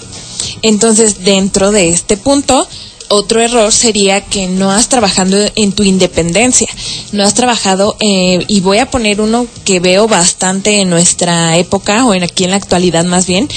Entonces, 0.63 1.25
dentro 1.25 1.71
de 1.73 1.91
este 1.91 2.17
punto, 2.17 2.69
otro 3.09 3.41
error 3.41 3.73
sería 3.73 4.21
que 4.21 4.47
no 4.47 4.71
has 4.71 4.89
trabajado 4.89 5.37
en 5.57 5.73
tu 5.73 5.83
independencia, 5.83 6.69
no 7.13 7.25
has 7.25 7.35
trabajado, 7.35 7.97
eh, 8.01 8.45
y 8.49 8.61
voy 8.61 8.79
a 8.79 8.91
poner 8.91 9.21
uno 9.21 9.47
que 9.65 9.81
veo 9.81 10.07
bastante 10.07 10.81
en 10.81 10.91
nuestra 10.91 11.57
época, 11.57 12.05
o 12.05 12.15
en 12.15 12.23
aquí 12.23 12.45
en 12.45 12.51
la 12.51 12.57
actualidad 12.57 13.05
más 13.05 13.27
bien, 13.27 13.49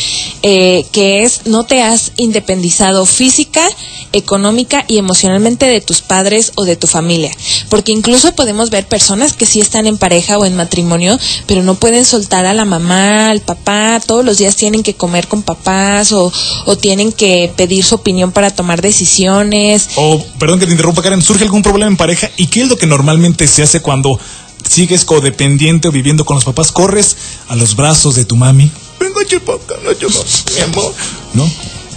eh, 0.44 0.86
que 0.92 1.24
es 1.24 1.42
no 1.46 1.64
te 1.66 1.82
has 1.82 2.14
independizado 2.18 3.06
física, 3.06 3.68
económica 4.14 4.84
y 4.88 4.98
emocionalmente 4.98 5.66
de 5.66 5.82
tus 5.82 6.02
padres 6.02 6.52
o 6.56 6.66
de 6.66 6.76
tu 6.76 6.88
familia. 6.88 7.32
Porque 7.70 7.92
incluso 7.92 8.34
podemos 8.36 8.70
ver 8.70 8.86
personas 8.88 9.34
que 9.34 9.46
sí 9.46 9.62
están 9.62 9.88
en 9.88 9.98
pareja 9.98 10.38
o 10.38 10.46
en 10.46 10.56
matrimonio, 10.56 11.18
pero 11.46 11.64
no 11.64 11.76
pueden 11.76 12.06
soltar 12.06 12.46
a 12.46 12.54
la 12.54 12.66
mamá, 12.66 13.30
al 13.30 13.42
papá, 13.42 14.02
todos 14.06 14.26
los 14.26 14.38
días 14.38 14.56
tienen 14.56 14.84
que 14.84 14.96
comer 14.96 15.28
con 15.28 15.44
papás 15.44 16.12
o, 16.12 16.32
o 16.66 16.78
tienen 16.78 17.12
que 17.12 17.52
pedir 17.56 17.84
su 17.84 17.96
opinión 17.96 18.32
para 18.32 18.52
tomar 18.52 18.82
decisiones 18.82 19.41
o, 19.96 20.26
perdón 20.40 20.60
que 20.60 20.66
te 20.66 20.72
interrumpa, 20.72 21.02
Karen, 21.02 21.22
¿surge 21.22 21.44
algún 21.44 21.64
problema 21.64 21.90
en 21.90 21.98
pareja? 21.98 22.30
¿Y 22.38 22.48
qué 22.48 22.62
es 22.62 22.70
lo 22.70 22.78
que 22.78 22.86
normalmente 22.86 23.48
se 23.48 23.64
hace 23.64 23.82
cuando 23.82 24.20
sigues 24.68 25.06
codependiente 25.06 25.88
o 25.88 25.92
viviendo 25.92 26.26
con 26.26 26.36
los 26.36 26.46
papás? 26.46 26.72
Corres 26.72 27.16
a 27.48 27.56
los 27.56 27.76
brazos 27.76 28.16
de 28.16 28.26
tu 28.26 28.36
mami. 28.36 28.72
Venga, 29.00 29.26
chipoca, 29.26 29.76
no, 29.84 29.90
mi 29.92 30.62
amor. 30.62 30.94
¿No? 31.34 31.50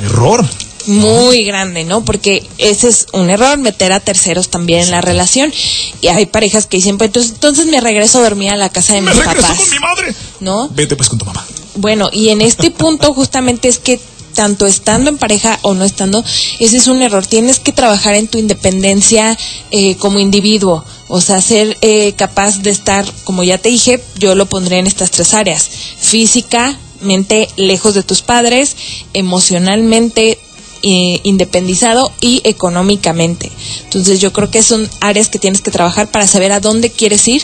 Error 0.05 0.45
muy 0.87 1.45
grande, 1.45 1.85
¿no? 1.85 2.05
Porque 2.05 2.47
ese 2.59 2.89
es 2.89 3.07
un 3.13 3.31
error, 3.31 3.59
meter 3.59 3.93
a 3.93 4.01
terceros 4.01 4.49
también 4.49 4.81
en 4.81 4.91
la 4.91 5.01
relación. 5.01 5.53
Y 6.01 6.09
hay 6.09 6.27
parejas 6.27 6.67
que 6.67 6.77
dicen, 6.77 6.99
pues 6.99 7.31
entonces, 7.31 7.67
me 7.67 7.81
regreso 7.81 8.19
a 8.19 8.23
dormir 8.23 8.51
a 8.51 8.57
la 8.57 8.69
casa 8.69 8.95
de 8.95 9.03
mis 9.03 9.15
papás. 9.15 9.59
con 9.59 9.71
mi 9.71 9.79
madre. 9.79 10.15
¿No? 10.41 10.69
Vete 10.69 10.97
pues 10.97 11.09
con 11.09 11.19
tu 11.19 11.25
mamá. 11.25 11.45
Bueno, 11.77 12.09
y 12.13 12.29
en 12.29 12.41
este 12.41 12.71
punto 12.71 13.13
justamente 13.15 13.69
es 13.69 13.79
que 13.79 14.01
tanto 14.35 14.67
estando 14.67 15.09
en 15.09 15.17
pareja 15.17 15.59
o 15.63 15.75
no 15.75 15.85
estando, 15.85 16.23
ese 16.61 16.77
es 16.77 16.87
un 16.87 17.01
error. 17.01 17.27
Tienes 17.27 17.59
que 17.61 17.73
trabajar 17.73 18.15
en 18.15 18.29
tu 18.29 18.39
independencia 18.39 19.39
eh, 19.71 19.97
como 19.97 20.19
individuo, 20.19 20.85
o 21.09 21.21
sea, 21.21 21.41
ser 21.41 21.79
eh, 21.81 22.13
capaz 22.13 22.59
de 22.59 22.71
estar, 22.71 23.07
como 23.25 23.43
ya 23.45 23.59
te 23.59 23.71
dije, 23.71 24.03
yo 24.19 24.35
lo 24.35 24.47
pondré 24.47 24.79
en 24.79 24.87
estas 24.87 25.11
tres 25.11 25.33
áreas, 25.33 25.71
físicamente 25.99 27.49
lejos 27.57 27.95
de 27.95 28.03
tus 28.03 28.23
padres, 28.23 28.77
emocionalmente 29.15 30.39
eh, 30.87 31.21
independizado 31.23 32.13
y 32.21 32.43
económicamente. 32.45 33.51
Entonces 33.85 34.21
yo 34.21 34.35
creo 34.35 34.51
que 34.51 34.63
son 34.63 34.87
áreas 35.01 35.31
que 35.31 35.39
tienes 35.39 35.63
que 35.63 35.71
trabajar 35.71 36.11
para 36.11 36.27
saber 36.27 36.53
a 36.53 36.61
dónde 36.61 36.91
quieres 36.91 37.27
ir 37.27 37.43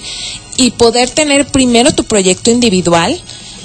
y 0.59 0.73
poder 0.73 1.09
tener 1.09 1.47
primero 1.47 1.94
tu 1.94 2.04
proyecto 2.04 2.50
individual, 2.50 3.18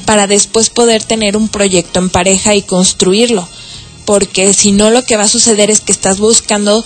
para 0.06 0.28
después 0.28 0.70
poder 0.70 1.04
tener 1.04 1.36
un 1.36 1.50
proyecto 1.50 2.00
en 2.00 2.10
pareja 2.10 2.56
y 2.56 2.62
construirlo. 2.62 3.48
Porque 4.06 4.54
si 4.54 4.72
no, 4.72 4.92
lo 4.92 5.04
que 5.04 5.18
va 5.18 5.24
a 5.24 5.28
suceder 5.28 5.70
es 5.72 5.82
que 5.82 5.92
estás 5.92 6.20
buscando 6.20 6.86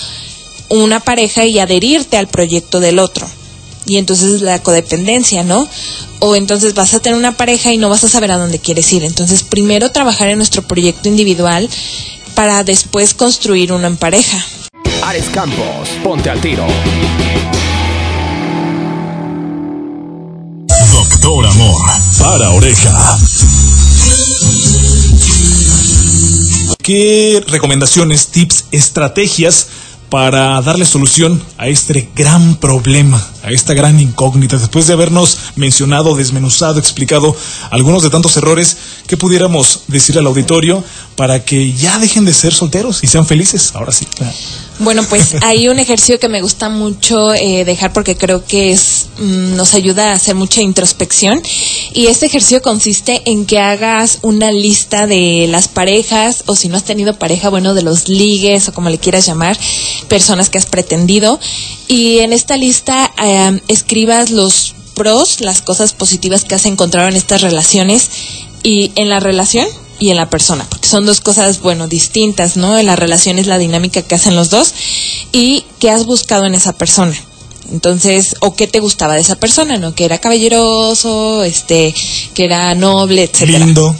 una 0.69 0.99
pareja 0.99 1.45
y 1.45 1.59
adherirte 1.59 2.17
al 2.17 2.27
proyecto 2.27 2.79
del 2.79 2.99
otro. 2.99 3.27
Y 3.85 3.97
entonces 3.97 4.31
es 4.35 4.41
la 4.41 4.61
codependencia, 4.61 5.43
¿no? 5.43 5.67
O 6.19 6.35
entonces 6.35 6.75
vas 6.75 6.93
a 6.93 6.99
tener 6.99 7.17
una 7.17 7.37
pareja 7.37 7.73
y 7.73 7.77
no 7.77 7.89
vas 7.89 8.03
a 8.03 8.09
saber 8.09 8.31
a 8.31 8.37
dónde 8.37 8.59
quieres 8.59 8.91
ir. 8.93 9.03
Entonces, 9.03 9.43
primero 9.43 9.91
trabajar 9.91 10.29
en 10.29 10.37
nuestro 10.37 10.61
proyecto 10.61 11.09
individual 11.09 11.67
para 12.35 12.63
después 12.63 13.13
construir 13.13 13.73
uno 13.73 13.87
en 13.87 13.97
pareja. 13.97 14.45
Ares 15.01 15.25
Campos, 15.33 15.89
ponte 16.03 16.29
al 16.29 16.39
tiro. 16.39 16.67
Doctor 21.21 21.47
Amor, 21.47 21.81
para 22.17 22.49
oreja. 22.51 23.17
¿Qué 26.81 27.43
recomendaciones, 27.45 28.27
tips, 28.27 28.65
estrategias 28.71 29.67
para 30.09 30.61
darle 30.61 30.85
solución 30.85 31.43
a 31.57 31.67
este 31.67 32.09
gran 32.15 32.55
problema, 32.55 33.21
a 33.43 33.51
esta 33.51 33.73
gran 33.73 33.99
incógnita, 33.99 34.57
después 34.57 34.87
de 34.87 34.93
habernos 34.93 35.37
mencionado, 35.57 36.15
desmenuzado, 36.15 36.79
explicado 36.79 37.35
algunos 37.69 38.01
de 38.01 38.09
tantos 38.09 38.37
errores 38.37 38.77
que 39.05 39.17
pudiéramos 39.17 39.81
decir 39.87 40.17
al 40.17 40.25
auditorio 40.25 40.83
para 41.17 41.43
que 41.43 41.73
ya 41.73 41.99
dejen 41.99 42.23
de 42.23 42.33
ser 42.33 42.53
solteros 42.53 43.03
y 43.03 43.07
sean 43.07 43.27
felices, 43.27 43.71
ahora 43.75 43.91
sí. 43.91 44.07
Bueno, 44.79 45.03
pues 45.09 45.35
hay 45.41 45.67
un 45.67 45.79
ejercicio 45.79 46.19
que 46.19 46.29
me 46.29 46.41
gusta 46.41 46.69
mucho 46.69 47.33
eh, 47.33 47.65
dejar 47.65 47.93
porque 47.93 48.15
creo 48.15 48.45
que 48.45 48.71
es 48.71 49.07
mm, 49.19 49.55
nos 49.55 49.73
ayuda 49.73 50.09
a 50.09 50.13
hacer 50.13 50.35
mucha 50.35 50.61
introspección. 50.61 51.41
Y 51.93 52.07
este 52.07 52.25
ejercicio 52.25 52.61
consiste 52.61 53.21
en 53.25 53.45
que 53.45 53.59
hagas 53.59 54.19
una 54.21 54.51
lista 54.51 55.05
de 55.07 55.47
las 55.49 55.67
parejas 55.67 56.43
o 56.45 56.55
si 56.55 56.69
no 56.69 56.77
has 56.77 56.83
tenido 56.83 57.19
pareja, 57.19 57.49
bueno, 57.49 57.73
de 57.73 57.83
los 57.83 58.07
ligues 58.07 58.69
o 58.69 58.73
como 58.73 58.89
le 58.89 58.97
quieras 58.97 59.25
llamar, 59.25 59.57
personas 60.07 60.49
que 60.49 60.57
has 60.57 60.65
pretendido. 60.65 61.39
Y 61.87 62.19
en 62.19 62.33
esta 62.33 62.57
lista 62.57 63.11
eh, 63.21 63.61
escribas 63.67 64.31
los 64.31 64.75
pros, 64.95 65.41
las 65.41 65.61
cosas 65.61 65.93
positivas 65.93 66.43
que 66.43 66.55
has 66.55 66.65
encontrado 66.65 67.07
en 67.07 67.15
estas 67.15 67.41
relaciones 67.41 68.09
y 68.63 68.91
en 68.95 69.09
la 69.09 69.19
relación 69.19 69.67
y 69.99 70.09
en 70.09 70.17
la 70.17 70.29
persona, 70.29 70.67
son 70.89 71.05
dos 71.05 71.21
cosas, 71.21 71.61
bueno, 71.61 71.87
distintas, 71.87 72.57
¿no? 72.57 72.77
En 72.77 72.85
la 72.85 72.95
relación 72.95 73.39
es 73.39 73.47
la 73.47 73.57
dinámica 73.57 74.01
que 74.01 74.15
hacen 74.15 74.35
los 74.35 74.49
dos 74.49 74.73
y 75.31 75.65
qué 75.79 75.89
has 75.89 76.05
buscado 76.05 76.45
en 76.45 76.55
esa 76.55 76.73
persona. 76.73 77.15
Entonces, 77.71 78.35
o 78.39 78.55
qué 78.55 78.67
te 78.67 78.79
gustaba 78.79 79.13
de 79.13 79.21
esa 79.21 79.35
persona, 79.35 79.77
¿no? 79.77 79.93
Que 79.93 80.05
era 80.05 80.17
caballeroso, 80.17 81.43
este, 81.43 81.93
que 82.33 82.45
era 82.45 82.73
noble, 82.73 83.23
etcétera. 83.23 83.59
Lindo. 83.59 83.95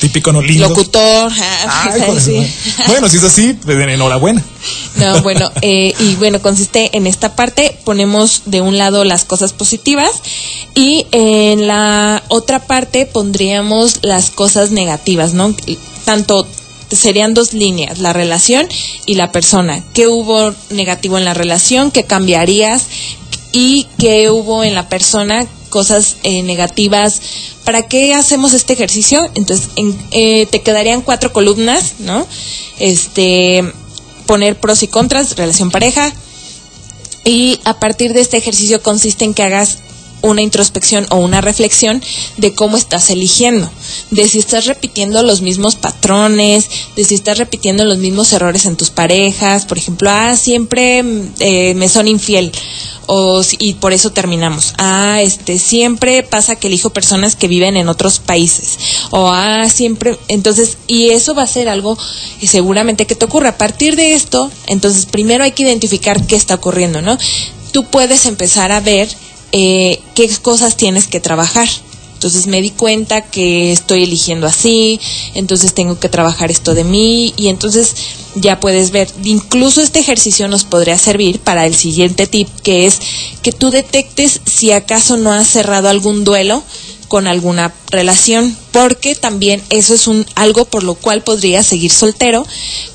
Típico 0.00 0.32
no 0.32 0.40
lindo. 0.40 0.68
Locutor. 0.68 1.30
ah, 1.38 1.90
Ay, 1.92 2.02
pues, 2.06 2.24
sí. 2.24 2.46
Bueno, 2.86 3.08
si 3.08 3.18
es 3.18 3.24
así, 3.24 3.52
pues 3.52 3.78
enhorabuena. 3.78 4.42
No, 4.96 5.22
bueno, 5.22 5.50
eh, 5.60 5.92
y 5.98 6.14
bueno, 6.16 6.40
consiste 6.40 6.96
en 6.96 7.06
esta 7.06 7.36
parte, 7.36 7.78
ponemos 7.84 8.42
de 8.46 8.62
un 8.62 8.78
lado 8.78 9.04
las 9.04 9.24
cosas 9.24 9.52
positivas 9.52 10.10
y 10.74 11.06
en 11.12 11.66
la 11.66 12.22
otra 12.28 12.66
parte 12.66 13.06
pondríamos 13.06 13.98
las 14.02 14.30
cosas 14.30 14.70
negativas, 14.70 15.34
¿no? 15.34 15.54
Tanto 16.08 16.46
serían 16.90 17.34
dos 17.34 17.52
líneas, 17.52 17.98
la 17.98 18.14
relación 18.14 18.66
y 19.04 19.16
la 19.16 19.30
persona. 19.30 19.84
¿Qué 19.92 20.06
hubo 20.08 20.54
negativo 20.70 21.18
en 21.18 21.26
la 21.26 21.34
relación? 21.34 21.90
¿Qué 21.90 22.04
cambiarías? 22.04 22.86
¿Y 23.52 23.86
qué 23.98 24.30
hubo 24.30 24.64
en 24.64 24.74
la 24.74 24.88
persona? 24.88 25.46
Cosas 25.68 26.16
eh, 26.22 26.42
negativas. 26.42 27.20
¿Para 27.66 27.82
qué 27.88 28.14
hacemos 28.14 28.54
este 28.54 28.72
ejercicio? 28.72 29.20
Entonces, 29.34 29.68
en- 29.76 29.98
eh, 30.12 30.46
te 30.46 30.62
quedarían 30.62 31.02
cuatro 31.02 31.30
columnas, 31.30 31.96
¿no? 31.98 32.26
Este, 32.78 33.62
poner 34.24 34.58
pros 34.58 34.82
y 34.82 34.88
contras, 34.88 35.36
relación 35.36 35.70
pareja. 35.70 36.10
Y 37.22 37.60
a 37.64 37.78
partir 37.78 38.14
de 38.14 38.22
este 38.22 38.38
ejercicio 38.38 38.82
consiste 38.82 39.26
en 39.26 39.34
que 39.34 39.42
hagas 39.42 39.80
una 40.22 40.42
introspección 40.42 41.06
o 41.10 41.16
una 41.16 41.40
reflexión 41.40 42.02
de 42.36 42.54
cómo 42.54 42.76
estás 42.76 43.10
eligiendo, 43.10 43.70
de 44.10 44.28
si 44.28 44.38
estás 44.38 44.66
repitiendo 44.66 45.22
los 45.22 45.42
mismos 45.42 45.76
patrones, 45.76 46.68
de 46.96 47.04
si 47.04 47.14
estás 47.14 47.38
repitiendo 47.38 47.84
los 47.84 47.98
mismos 47.98 48.32
errores 48.32 48.66
en 48.66 48.76
tus 48.76 48.90
parejas, 48.90 49.66
por 49.66 49.78
ejemplo, 49.78 50.10
ah, 50.10 50.36
siempre 50.36 51.04
eh, 51.40 51.74
me 51.74 51.88
son 51.88 52.08
infiel 52.08 52.52
o 53.08 53.42
y 53.58 53.74
por 53.74 53.92
eso 53.92 54.10
terminamos. 54.12 54.74
Ah, 54.76 55.22
este 55.22 55.58
siempre 55.58 56.22
pasa 56.22 56.56
que 56.56 56.68
elijo 56.68 56.90
personas 56.90 57.36
que 57.36 57.48
viven 57.48 57.76
en 57.76 57.88
otros 57.88 58.18
países 58.20 58.78
o 59.10 59.30
ah, 59.32 59.68
siempre, 59.70 60.18
entonces 60.28 60.76
y 60.86 61.10
eso 61.10 61.34
va 61.34 61.42
a 61.42 61.46
ser 61.46 61.68
algo 61.68 61.98
seguramente 62.46 63.06
que 63.06 63.14
te 63.14 63.24
ocurra. 63.24 63.50
A 63.50 63.58
partir 63.58 63.96
de 63.96 64.14
esto, 64.14 64.50
entonces 64.66 65.06
primero 65.06 65.42
hay 65.42 65.52
que 65.52 65.62
identificar 65.62 66.26
qué 66.26 66.36
está 66.36 66.54
ocurriendo, 66.54 67.00
¿no? 67.00 67.18
Tú 67.72 67.84
puedes 67.84 68.26
empezar 68.26 68.72
a 68.72 68.80
ver 68.80 69.08
eh, 69.52 70.00
qué 70.14 70.28
cosas 70.42 70.76
tienes 70.76 71.06
que 71.06 71.20
trabajar. 71.20 71.68
Entonces 72.14 72.48
me 72.48 72.60
di 72.60 72.72
cuenta 72.72 73.20
que 73.22 73.70
estoy 73.70 74.02
eligiendo 74.02 74.48
así, 74.48 75.00
entonces 75.34 75.72
tengo 75.72 76.00
que 76.00 76.08
trabajar 76.08 76.50
esto 76.50 76.74
de 76.74 76.82
mí 76.82 77.32
y 77.36 77.46
entonces 77.46 77.94
ya 78.34 78.58
puedes 78.58 78.90
ver, 78.90 79.08
incluso 79.22 79.80
este 79.80 80.00
ejercicio 80.00 80.48
nos 80.48 80.64
podría 80.64 80.98
servir 80.98 81.38
para 81.38 81.64
el 81.64 81.76
siguiente 81.76 82.26
tip 82.26 82.48
que 82.64 82.86
es 82.86 83.00
que 83.40 83.52
tú 83.52 83.70
detectes 83.70 84.40
si 84.46 84.72
acaso 84.72 85.16
no 85.16 85.32
has 85.32 85.46
cerrado 85.46 85.88
algún 85.88 86.24
duelo 86.24 86.64
con 87.06 87.28
alguna 87.28 87.72
relación, 87.88 88.56
porque 88.80 89.16
también 89.16 89.60
eso 89.70 89.92
es 89.92 90.06
un 90.06 90.24
algo 90.36 90.64
por 90.64 90.84
lo 90.84 90.94
cual 90.94 91.22
podrías 91.22 91.66
seguir 91.66 91.90
soltero, 91.90 92.46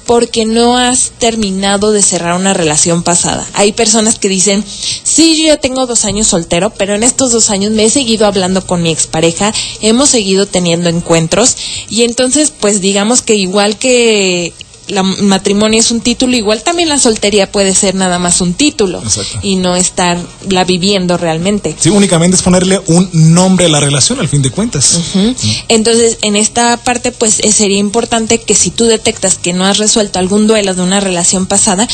porque 0.05 0.45
no 0.45 0.77
has 0.77 1.11
terminado 1.19 1.91
de 1.91 2.01
cerrar 2.01 2.39
una 2.39 2.53
relación 2.53 3.03
pasada. 3.03 3.45
Hay 3.53 3.73
personas 3.73 4.17
que 4.17 4.29
dicen, 4.29 4.63
sí, 5.03 5.37
yo 5.37 5.47
ya 5.47 5.57
tengo 5.57 5.85
dos 5.85 6.05
años 6.05 6.27
soltero, 6.27 6.69
pero 6.69 6.95
en 6.95 7.03
estos 7.03 7.33
dos 7.33 7.49
años 7.49 7.73
me 7.73 7.83
he 7.83 7.89
seguido 7.89 8.25
hablando 8.25 8.65
con 8.65 8.81
mi 8.81 8.91
expareja, 8.91 9.53
hemos 9.81 10.07
seguido 10.07 10.45
teniendo 10.45 10.87
encuentros, 10.87 11.57
y 11.89 12.03
entonces, 12.03 12.53
pues 12.57 12.79
digamos 12.79 13.21
que 13.21 13.35
igual 13.35 13.77
que 13.77 14.53
la 14.87 15.03
matrimonio 15.03 15.79
es 15.79 15.91
un 15.91 16.01
título, 16.01 16.35
igual 16.35 16.61
también 16.63 16.89
la 16.89 16.99
soltería 16.99 17.51
puede 17.51 17.73
ser 17.73 17.95
nada 17.95 18.19
más 18.19 18.41
un 18.41 18.53
título 18.53 19.01
Exacto. 19.01 19.39
y 19.41 19.55
no 19.55 19.75
estar 19.75 20.17
la 20.49 20.63
viviendo 20.65 21.17
realmente. 21.17 21.75
Sí, 21.79 21.89
únicamente 21.89 22.35
es 22.35 22.43
ponerle 22.43 22.81
un 22.87 23.09
nombre 23.13 23.67
a 23.67 23.69
la 23.69 23.79
relación, 23.79 24.19
al 24.19 24.27
fin 24.27 24.41
de 24.41 24.51
cuentas. 24.51 24.99
Ujú. 25.15 25.35
Entonces, 25.69 26.17
en 26.21 26.35
esta 26.35 26.75
parte, 26.77 27.11
pues 27.11 27.39
eh, 27.39 27.51
sería 27.51 27.77
importante 27.77 28.41
que 28.41 28.55
si 28.55 28.71
tú 28.71 28.85
detectas 28.85 29.37
que 29.37 29.53
no 29.53 29.65
has 29.65 29.77
resuelto 29.77 30.19
algún 30.19 30.47
duelo 30.47 30.75
de 30.75 30.81
una 30.81 30.99
relación 30.99 31.45
pasada, 31.45 31.87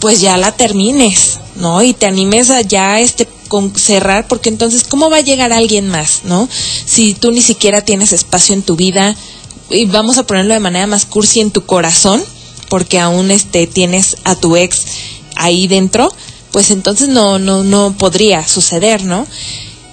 pues 0.00 0.20
ya 0.20 0.36
la 0.36 0.52
termines, 0.52 1.38
¿no? 1.56 1.82
Y 1.82 1.92
te 1.92 2.06
animes 2.06 2.50
a 2.50 2.62
ya 2.62 3.00
este 3.00 3.28
con 3.48 3.76
cerrar, 3.76 4.26
porque 4.28 4.48
entonces, 4.48 4.82
¿cómo 4.82 5.10
va 5.10 5.18
a 5.18 5.20
llegar 5.20 5.52
alguien 5.52 5.86
más, 5.86 6.22
¿no? 6.24 6.48
Si 6.86 7.12
tú 7.12 7.32
ni 7.32 7.42
siquiera 7.42 7.82
tienes 7.82 8.14
espacio 8.14 8.54
en 8.54 8.62
tu 8.62 8.76
vida, 8.76 9.14
y 9.72 9.86
vamos 9.86 10.18
a 10.18 10.26
ponerlo 10.26 10.54
de 10.54 10.60
manera 10.60 10.86
más 10.86 11.06
cursi 11.06 11.40
en 11.40 11.50
tu 11.50 11.64
corazón, 11.64 12.22
porque 12.68 12.98
aún 12.98 13.30
este 13.30 13.66
tienes 13.66 14.16
a 14.24 14.34
tu 14.36 14.56
ex 14.56 14.84
ahí 15.36 15.66
dentro, 15.66 16.12
pues 16.52 16.70
entonces 16.70 17.08
no, 17.08 17.38
no, 17.38 17.64
no 17.64 17.94
podría 17.98 18.46
suceder, 18.46 19.04
¿no? 19.04 19.26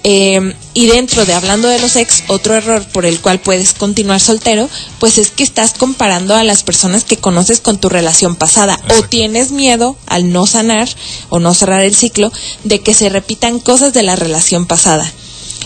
Eh, 0.04 0.56
y 0.74 0.88
dentro 0.88 1.26
de 1.26 1.34
hablando 1.34 1.68
de 1.68 1.80
los 1.80 1.98
ex, 1.98 2.24
otro 2.28 2.56
error 2.56 2.86
por 2.94 3.06
el 3.06 3.20
cual 3.20 3.40
puedes 3.40 3.74
continuar 3.74 4.22
soltero, 4.22 4.70
pues 5.00 5.18
es 5.18 5.30
que 5.30 5.44
estás 5.44 5.74
comparando 5.74 6.36
a 6.36 6.44
las 6.44 6.64
personas 6.64 7.04
que 7.04 7.18
conoces 7.18 7.60
con 7.60 7.80
tu 7.80 7.90
relación 7.90 8.36
pasada 8.36 8.80
o 8.98 9.04
tienes 9.04 9.52
miedo 9.52 9.98
al 10.06 10.32
no 10.32 10.48
sanar 10.48 10.88
o 11.30 11.40
no 11.40 11.54
cerrar 11.54 11.84
el 11.84 11.96
ciclo 11.96 12.32
de 12.64 12.80
que 12.80 12.94
se 12.94 13.10
repitan 13.10 13.60
cosas 13.60 13.94
de 13.94 14.04
la 14.04 14.16
relación 14.16 14.68
pasada. 14.68 15.12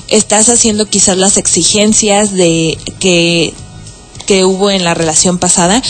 Estás 0.08 0.49
haciendo 0.49 0.88
quizás 0.88 1.17
las 1.17 1.38
exigencias 1.38 2.32
de 2.32 2.78
que 2.99 3.54
que 4.23 4.45
hubo 4.45 4.71
en 4.71 4.83
la 4.83 4.93
relación 4.93 5.38
pasada 5.38 5.81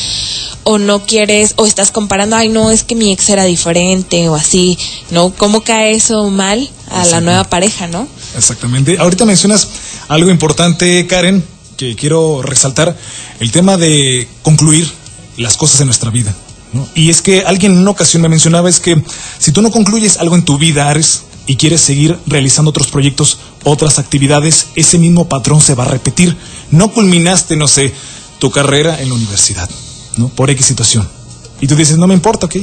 o 0.63 0.77
no 0.77 1.05
quieres 1.05 1.53
o 1.57 1.65
estás 1.65 1.91
comparando 1.91 2.35
ay 2.35 2.49
no 2.49 2.71
es 2.71 2.83
que 2.83 2.95
mi 2.95 3.11
ex 3.11 3.29
era 3.29 3.43
diferente 3.43 4.29
o 4.29 4.35
así 4.35 4.77
no 5.11 5.31
cómo 5.31 5.61
cae 5.61 5.93
eso 5.93 6.29
mal 6.29 6.69
a 6.89 7.05
la 7.05 7.21
nueva 7.21 7.43
pareja 7.45 7.87
no 7.87 8.07
Exactamente. 8.37 8.97
Ahorita 8.97 9.25
mencionas 9.25 9.67
algo 10.07 10.29
importante, 10.29 11.05
Karen, 11.07 11.43
que 11.77 11.95
quiero 11.95 12.41
resaltar, 12.41 12.97
el 13.39 13.51
tema 13.51 13.77
de 13.77 14.27
concluir 14.41 14.89
las 15.37 15.57
cosas 15.57 15.81
en 15.81 15.87
nuestra 15.87 16.09
vida. 16.09 16.35
¿no? 16.71 16.87
Y 16.95 17.09
es 17.09 17.21
que 17.21 17.41
alguien 17.41 17.73
en 17.73 17.79
una 17.79 17.91
ocasión 17.91 18.21
me 18.21 18.29
mencionaba, 18.29 18.69
es 18.69 18.79
que 18.79 19.01
si 19.39 19.51
tú 19.51 19.61
no 19.61 19.71
concluyes 19.71 20.17
algo 20.17 20.35
en 20.35 20.45
tu 20.45 20.57
vida, 20.57 20.89
Ares, 20.89 21.23
y 21.45 21.57
quieres 21.57 21.81
seguir 21.81 22.17
realizando 22.25 22.69
otros 22.69 22.87
proyectos, 22.87 23.39
otras 23.63 23.99
actividades, 23.99 24.67
ese 24.75 24.97
mismo 24.97 25.27
patrón 25.27 25.61
se 25.61 25.75
va 25.75 25.83
a 25.83 25.89
repetir. 25.89 26.37
No 26.71 26.91
culminaste, 26.91 27.55
no 27.57 27.67
sé, 27.67 27.93
tu 28.39 28.51
carrera 28.51 29.01
en 29.01 29.09
la 29.09 29.15
universidad, 29.15 29.69
¿no? 30.17 30.29
Por 30.29 30.49
X 30.49 30.65
situación. 30.65 31.07
Y 31.61 31.67
tú 31.67 31.75
dices, 31.75 31.97
no 31.97 32.07
me 32.07 32.13
importa, 32.13 32.47
ok. 32.47 32.57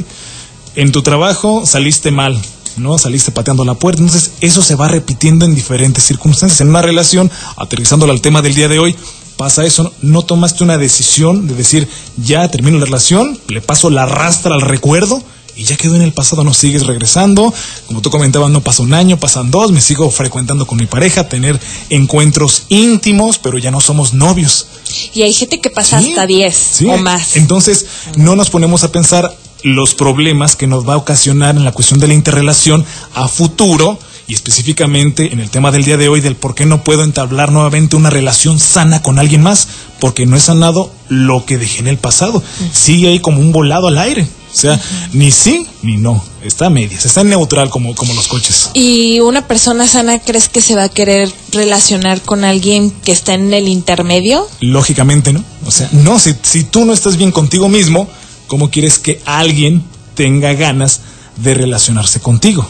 En 0.76 0.92
tu 0.92 1.02
trabajo 1.02 1.64
saliste 1.66 2.10
mal, 2.10 2.40
¿no? 2.76 2.98
Saliste 2.98 3.32
pateando 3.32 3.64
la 3.64 3.74
puerta. 3.74 4.02
Entonces, 4.02 4.32
eso 4.40 4.62
se 4.62 4.74
va 4.74 4.88
repitiendo 4.88 5.44
en 5.44 5.54
diferentes 5.54 6.04
circunstancias. 6.04 6.60
En 6.60 6.68
una 6.68 6.82
relación, 6.82 7.30
aterrizándolo 7.56 8.12
al 8.12 8.20
tema 8.20 8.42
del 8.42 8.54
día 8.54 8.68
de 8.68 8.78
hoy, 8.78 8.96
pasa 9.36 9.64
eso. 9.64 9.84
No, 9.84 9.92
No 10.02 10.22
tomaste 10.22 10.64
una 10.64 10.78
decisión 10.78 11.46
de 11.48 11.54
decir, 11.54 11.88
ya 12.18 12.48
termino 12.50 12.78
la 12.78 12.84
relación, 12.84 13.38
le 13.48 13.60
paso 13.60 13.90
la 13.90 14.06
rastra 14.06 14.54
al 14.54 14.60
recuerdo 14.60 15.22
y 15.56 15.64
ya 15.64 15.76
quedó 15.76 15.96
en 15.96 16.02
el 16.02 16.12
pasado, 16.12 16.44
no 16.44 16.54
sigues 16.54 16.86
regresando. 16.86 17.52
Como 17.86 18.00
tú 18.00 18.10
comentabas, 18.10 18.50
no 18.50 18.62
pasa 18.62 18.82
un 18.82 18.94
año, 18.94 19.18
pasan 19.18 19.50
dos, 19.50 19.72
me 19.72 19.80
sigo 19.80 20.10
frecuentando 20.10 20.66
con 20.66 20.78
mi 20.78 20.86
pareja, 20.86 21.28
tener 21.28 21.60
encuentros 21.90 22.64
íntimos, 22.68 23.38
pero 23.38 23.58
ya 23.58 23.70
no 23.70 23.80
somos 23.80 24.14
novios. 24.14 24.66
Y 25.14 25.22
hay 25.22 25.32
gente 25.32 25.60
que 25.60 25.70
pasa 25.70 26.00
Sí, 26.00 26.10
hasta 26.10 26.26
10 26.26 26.54
sí. 26.72 26.86
o 26.86 26.96
más 26.98 27.36
Entonces, 27.36 27.86
no 28.16 28.36
nos 28.36 28.50
ponemos 28.50 28.84
a 28.84 28.92
pensar 28.92 29.36
los 29.62 29.94
problemas 29.94 30.56
que 30.56 30.66
nos 30.66 30.88
va 30.88 30.94
a 30.94 30.96
ocasionar 30.96 31.56
en 31.56 31.64
la 31.64 31.72
cuestión 31.72 32.00
de 32.00 32.08
la 32.08 32.14
interrelación 32.14 32.84
a 33.14 33.28
futuro 33.28 33.98
y 34.26 34.34
específicamente 34.34 35.32
en 35.32 35.40
el 35.40 35.50
tema 35.50 35.72
del 35.72 35.84
día 35.84 35.96
de 35.96 36.08
hoy 36.08 36.20
del 36.20 36.36
por 36.36 36.54
qué 36.54 36.64
no 36.64 36.84
puedo 36.84 37.02
entablar 37.02 37.50
nuevamente 37.50 37.96
una 37.96 38.10
relación 38.10 38.60
sana 38.60 39.02
con 39.02 39.18
alguien 39.18 39.42
más, 39.42 39.66
porque 39.98 40.24
no 40.24 40.36
he 40.36 40.40
sanado 40.40 40.92
lo 41.08 41.44
que 41.44 41.58
dejé 41.58 41.80
en 41.80 41.88
el 41.88 41.98
pasado. 41.98 42.40
Sigue 42.72 43.08
ahí 43.08 43.18
como 43.18 43.40
un 43.40 43.50
volado 43.50 43.88
al 43.88 43.98
aire. 43.98 44.28
O 44.52 44.56
sea, 44.56 44.80
ni 45.12 45.30
sí 45.30 45.66
ni 45.82 45.96
no. 45.96 46.22
Está 46.42 46.66
a 46.66 46.70
medias, 46.70 47.04
está 47.04 47.20
en 47.20 47.28
neutral 47.30 47.68
como, 47.70 47.94
como 47.94 48.14
los 48.14 48.26
coches. 48.26 48.70
y 48.74 49.20
una 49.20 49.46
persona 49.46 49.86
sana 49.86 50.18
crees 50.20 50.48
que 50.48 50.62
se 50.62 50.74
va 50.74 50.84
a 50.84 50.88
querer 50.88 51.30
relacionar 51.52 52.22
con 52.22 52.44
alguien 52.44 52.90
que 52.90 53.12
está 53.12 53.34
en 53.34 53.52
el 53.52 53.68
intermedio 53.68 54.46
Lógicamente, 54.60 55.32
¿no? 55.32 55.44
O 55.66 55.70
sea, 55.70 55.88
no, 55.92 56.18
si, 56.18 56.34
si 56.42 56.64
tú 56.64 56.84
no 56.84 56.92
estás 56.92 57.16
bien 57.16 57.30
contigo 57.30 57.68
mismo, 57.68 58.08
¿cómo 58.46 58.70
quieres 58.70 58.98
que 58.98 59.20
alguien 59.26 59.84
tenga 60.14 60.54
ganas 60.54 61.00
de 61.36 61.54
relacionarse 61.54 62.20
contigo. 62.20 62.66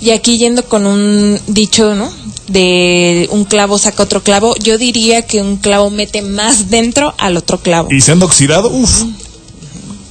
Y 0.00 0.10
aquí 0.10 0.38
yendo 0.38 0.64
con 0.64 0.86
un 0.86 1.38
dicho, 1.46 1.94
¿no? 1.94 2.12
De 2.48 3.28
un 3.30 3.44
clavo 3.44 3.78
saca 3.78 4.02
otro 4.02 4.22
clavo, 4.22 4.54
yo 4.56 4.78
diría 4.78 5.22
que 5.22 5.40
un 5.40 5.56
clavo 5.56 5.90
mete 5.90 6.22
más 6.22 6.70
dentro 6.70 7.14
al 7.18 7.36
otro 7.36 7.58
clavo. 7.58 7.88
Y 7.92 8.00
se 8.00 8.12
han 8.12 8.22
oxidado, 8.22 8.68
uff. 8.70 9.04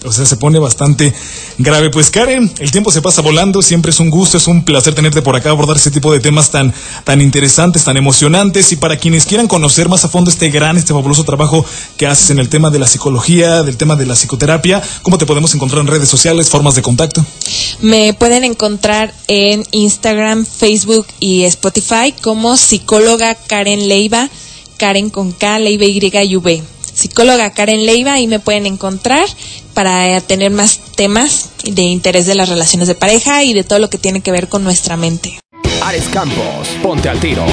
O 0.06 0.14
sea, 0.14 0.26
se 0.26 0.38
pone 0.38 0.60
bastante 0.60 1.14
grave. 1.58 1.90
Pues 1.90 2.10
Karen, 2.10 2.52
el 2.60 2.72
tiempo 2.72 2.92
se 2.92 3.02
pasa 3.02 3.22
volando, 3.22 3.62
siempre 3.62 3.92
es 3.92 4.00
un 4.00 4.10
gusto, 4.10 4.38
es 4.38 4.48
un 4.48 4.64
placer 4.64 4.96
tenerte 4.96 5.22
por 5.22 5.36
acá, 5.36 5.50
abordar 5.50 5.76
ese 5.76 5.92
tipo 5.92 6.14
de 6.14 6.20
temas 6.20 6.52
tan, 6.52 6.74
tan 7.04 7.22
interesantes, 7.22 7.84
tan 7.84 7.98
emocionantes. 7.98 8.72
Y 8.72 8.78
para 8.78 8.98
quienes 8.98 9.26
quieran 9.26 9.48
conocer 9.48 9.90
más 9.90 10.06
a 10.06 10.10
fondo 10.10 10.32
este 10.32 10.50
gran, 10.50 10.78
este 10.78 10.94
fabuloso 10.94 11.26
trabajo 11.26 11.66
que 11.98 12.08
haces 12.08 12.30
en 12.30 12.40
el 12.40 12.48
tema 12.48 12.70
de 12.70 12.80
la 12.80 12.88
psicología, 12.88 13.64
del 13.64 13.76
tema 13.76 13.96
de 13.98 14.06
la 14.06 14.16
psicoterapia, 14.16 14.82
¿cómo 15.02 15.18
te 15.18 15.26
podemos 15.26 15.54
encontrar 15.54 15.82
en 15.82 15.88
redes 15.88 16.08
sociales, 16.08 16.50
formas 16.50 16.76
de 16.76 16.82
contacto? 16.82 17.26
Me 17.82 18.14
pueden 18.14 18.46
encontrar 18.46 19.14
en 19.28 19.66
Instagram, 19.72 20.46
Facebook 20.46 21.08
y 21.20 21.44
Spotify 21.44 22.14
como 22.22 22.56
psicóloga 22.56 23.36
Karen 23.36 23.90
Leiva, 23.90 24.30
Karen 24.78 25.10
con 25.10 25.34
K, 25.34 25.60
Leiva 25.60 25.86
Y 25.86 26.00
y 26.00 26.36
V 26.38 26.64
psicóloga 27.00 27.52
Karen 27.52 27.86
Leiva 27.86 28.20
y 28.20 28.28
me 28.28 28.40
pueden 28.40 28.66
encontrar 28.66 29.26
para 29.80 30.20
tener 30.20 30.52
más 30.52 30.78
temas 30.98 31.52
de 31.64 31.84
interés 31.84 32.26
de 32.26 32.36
las 32.36 32.50
relaciones 32.50 32.90
de 32.90 32.96
pareja 32.96 33.46
y 33.46 33.54
de 33.54 33.64
todo 33.64 33.80
lo 33.80 33.90
que 33.90 33.98
tiene 33.98 34.20
que 34.20 34.30
ver 34.30 34.50
con 34.50 34.62
nuestra 34.62 34.98
mente. 34.98 35.40
Ares 35.82 36.04
Campos, 36.12 36.68
ponte 36.84 37.08
al 37.08 37.18
tiro. 37.22 37.46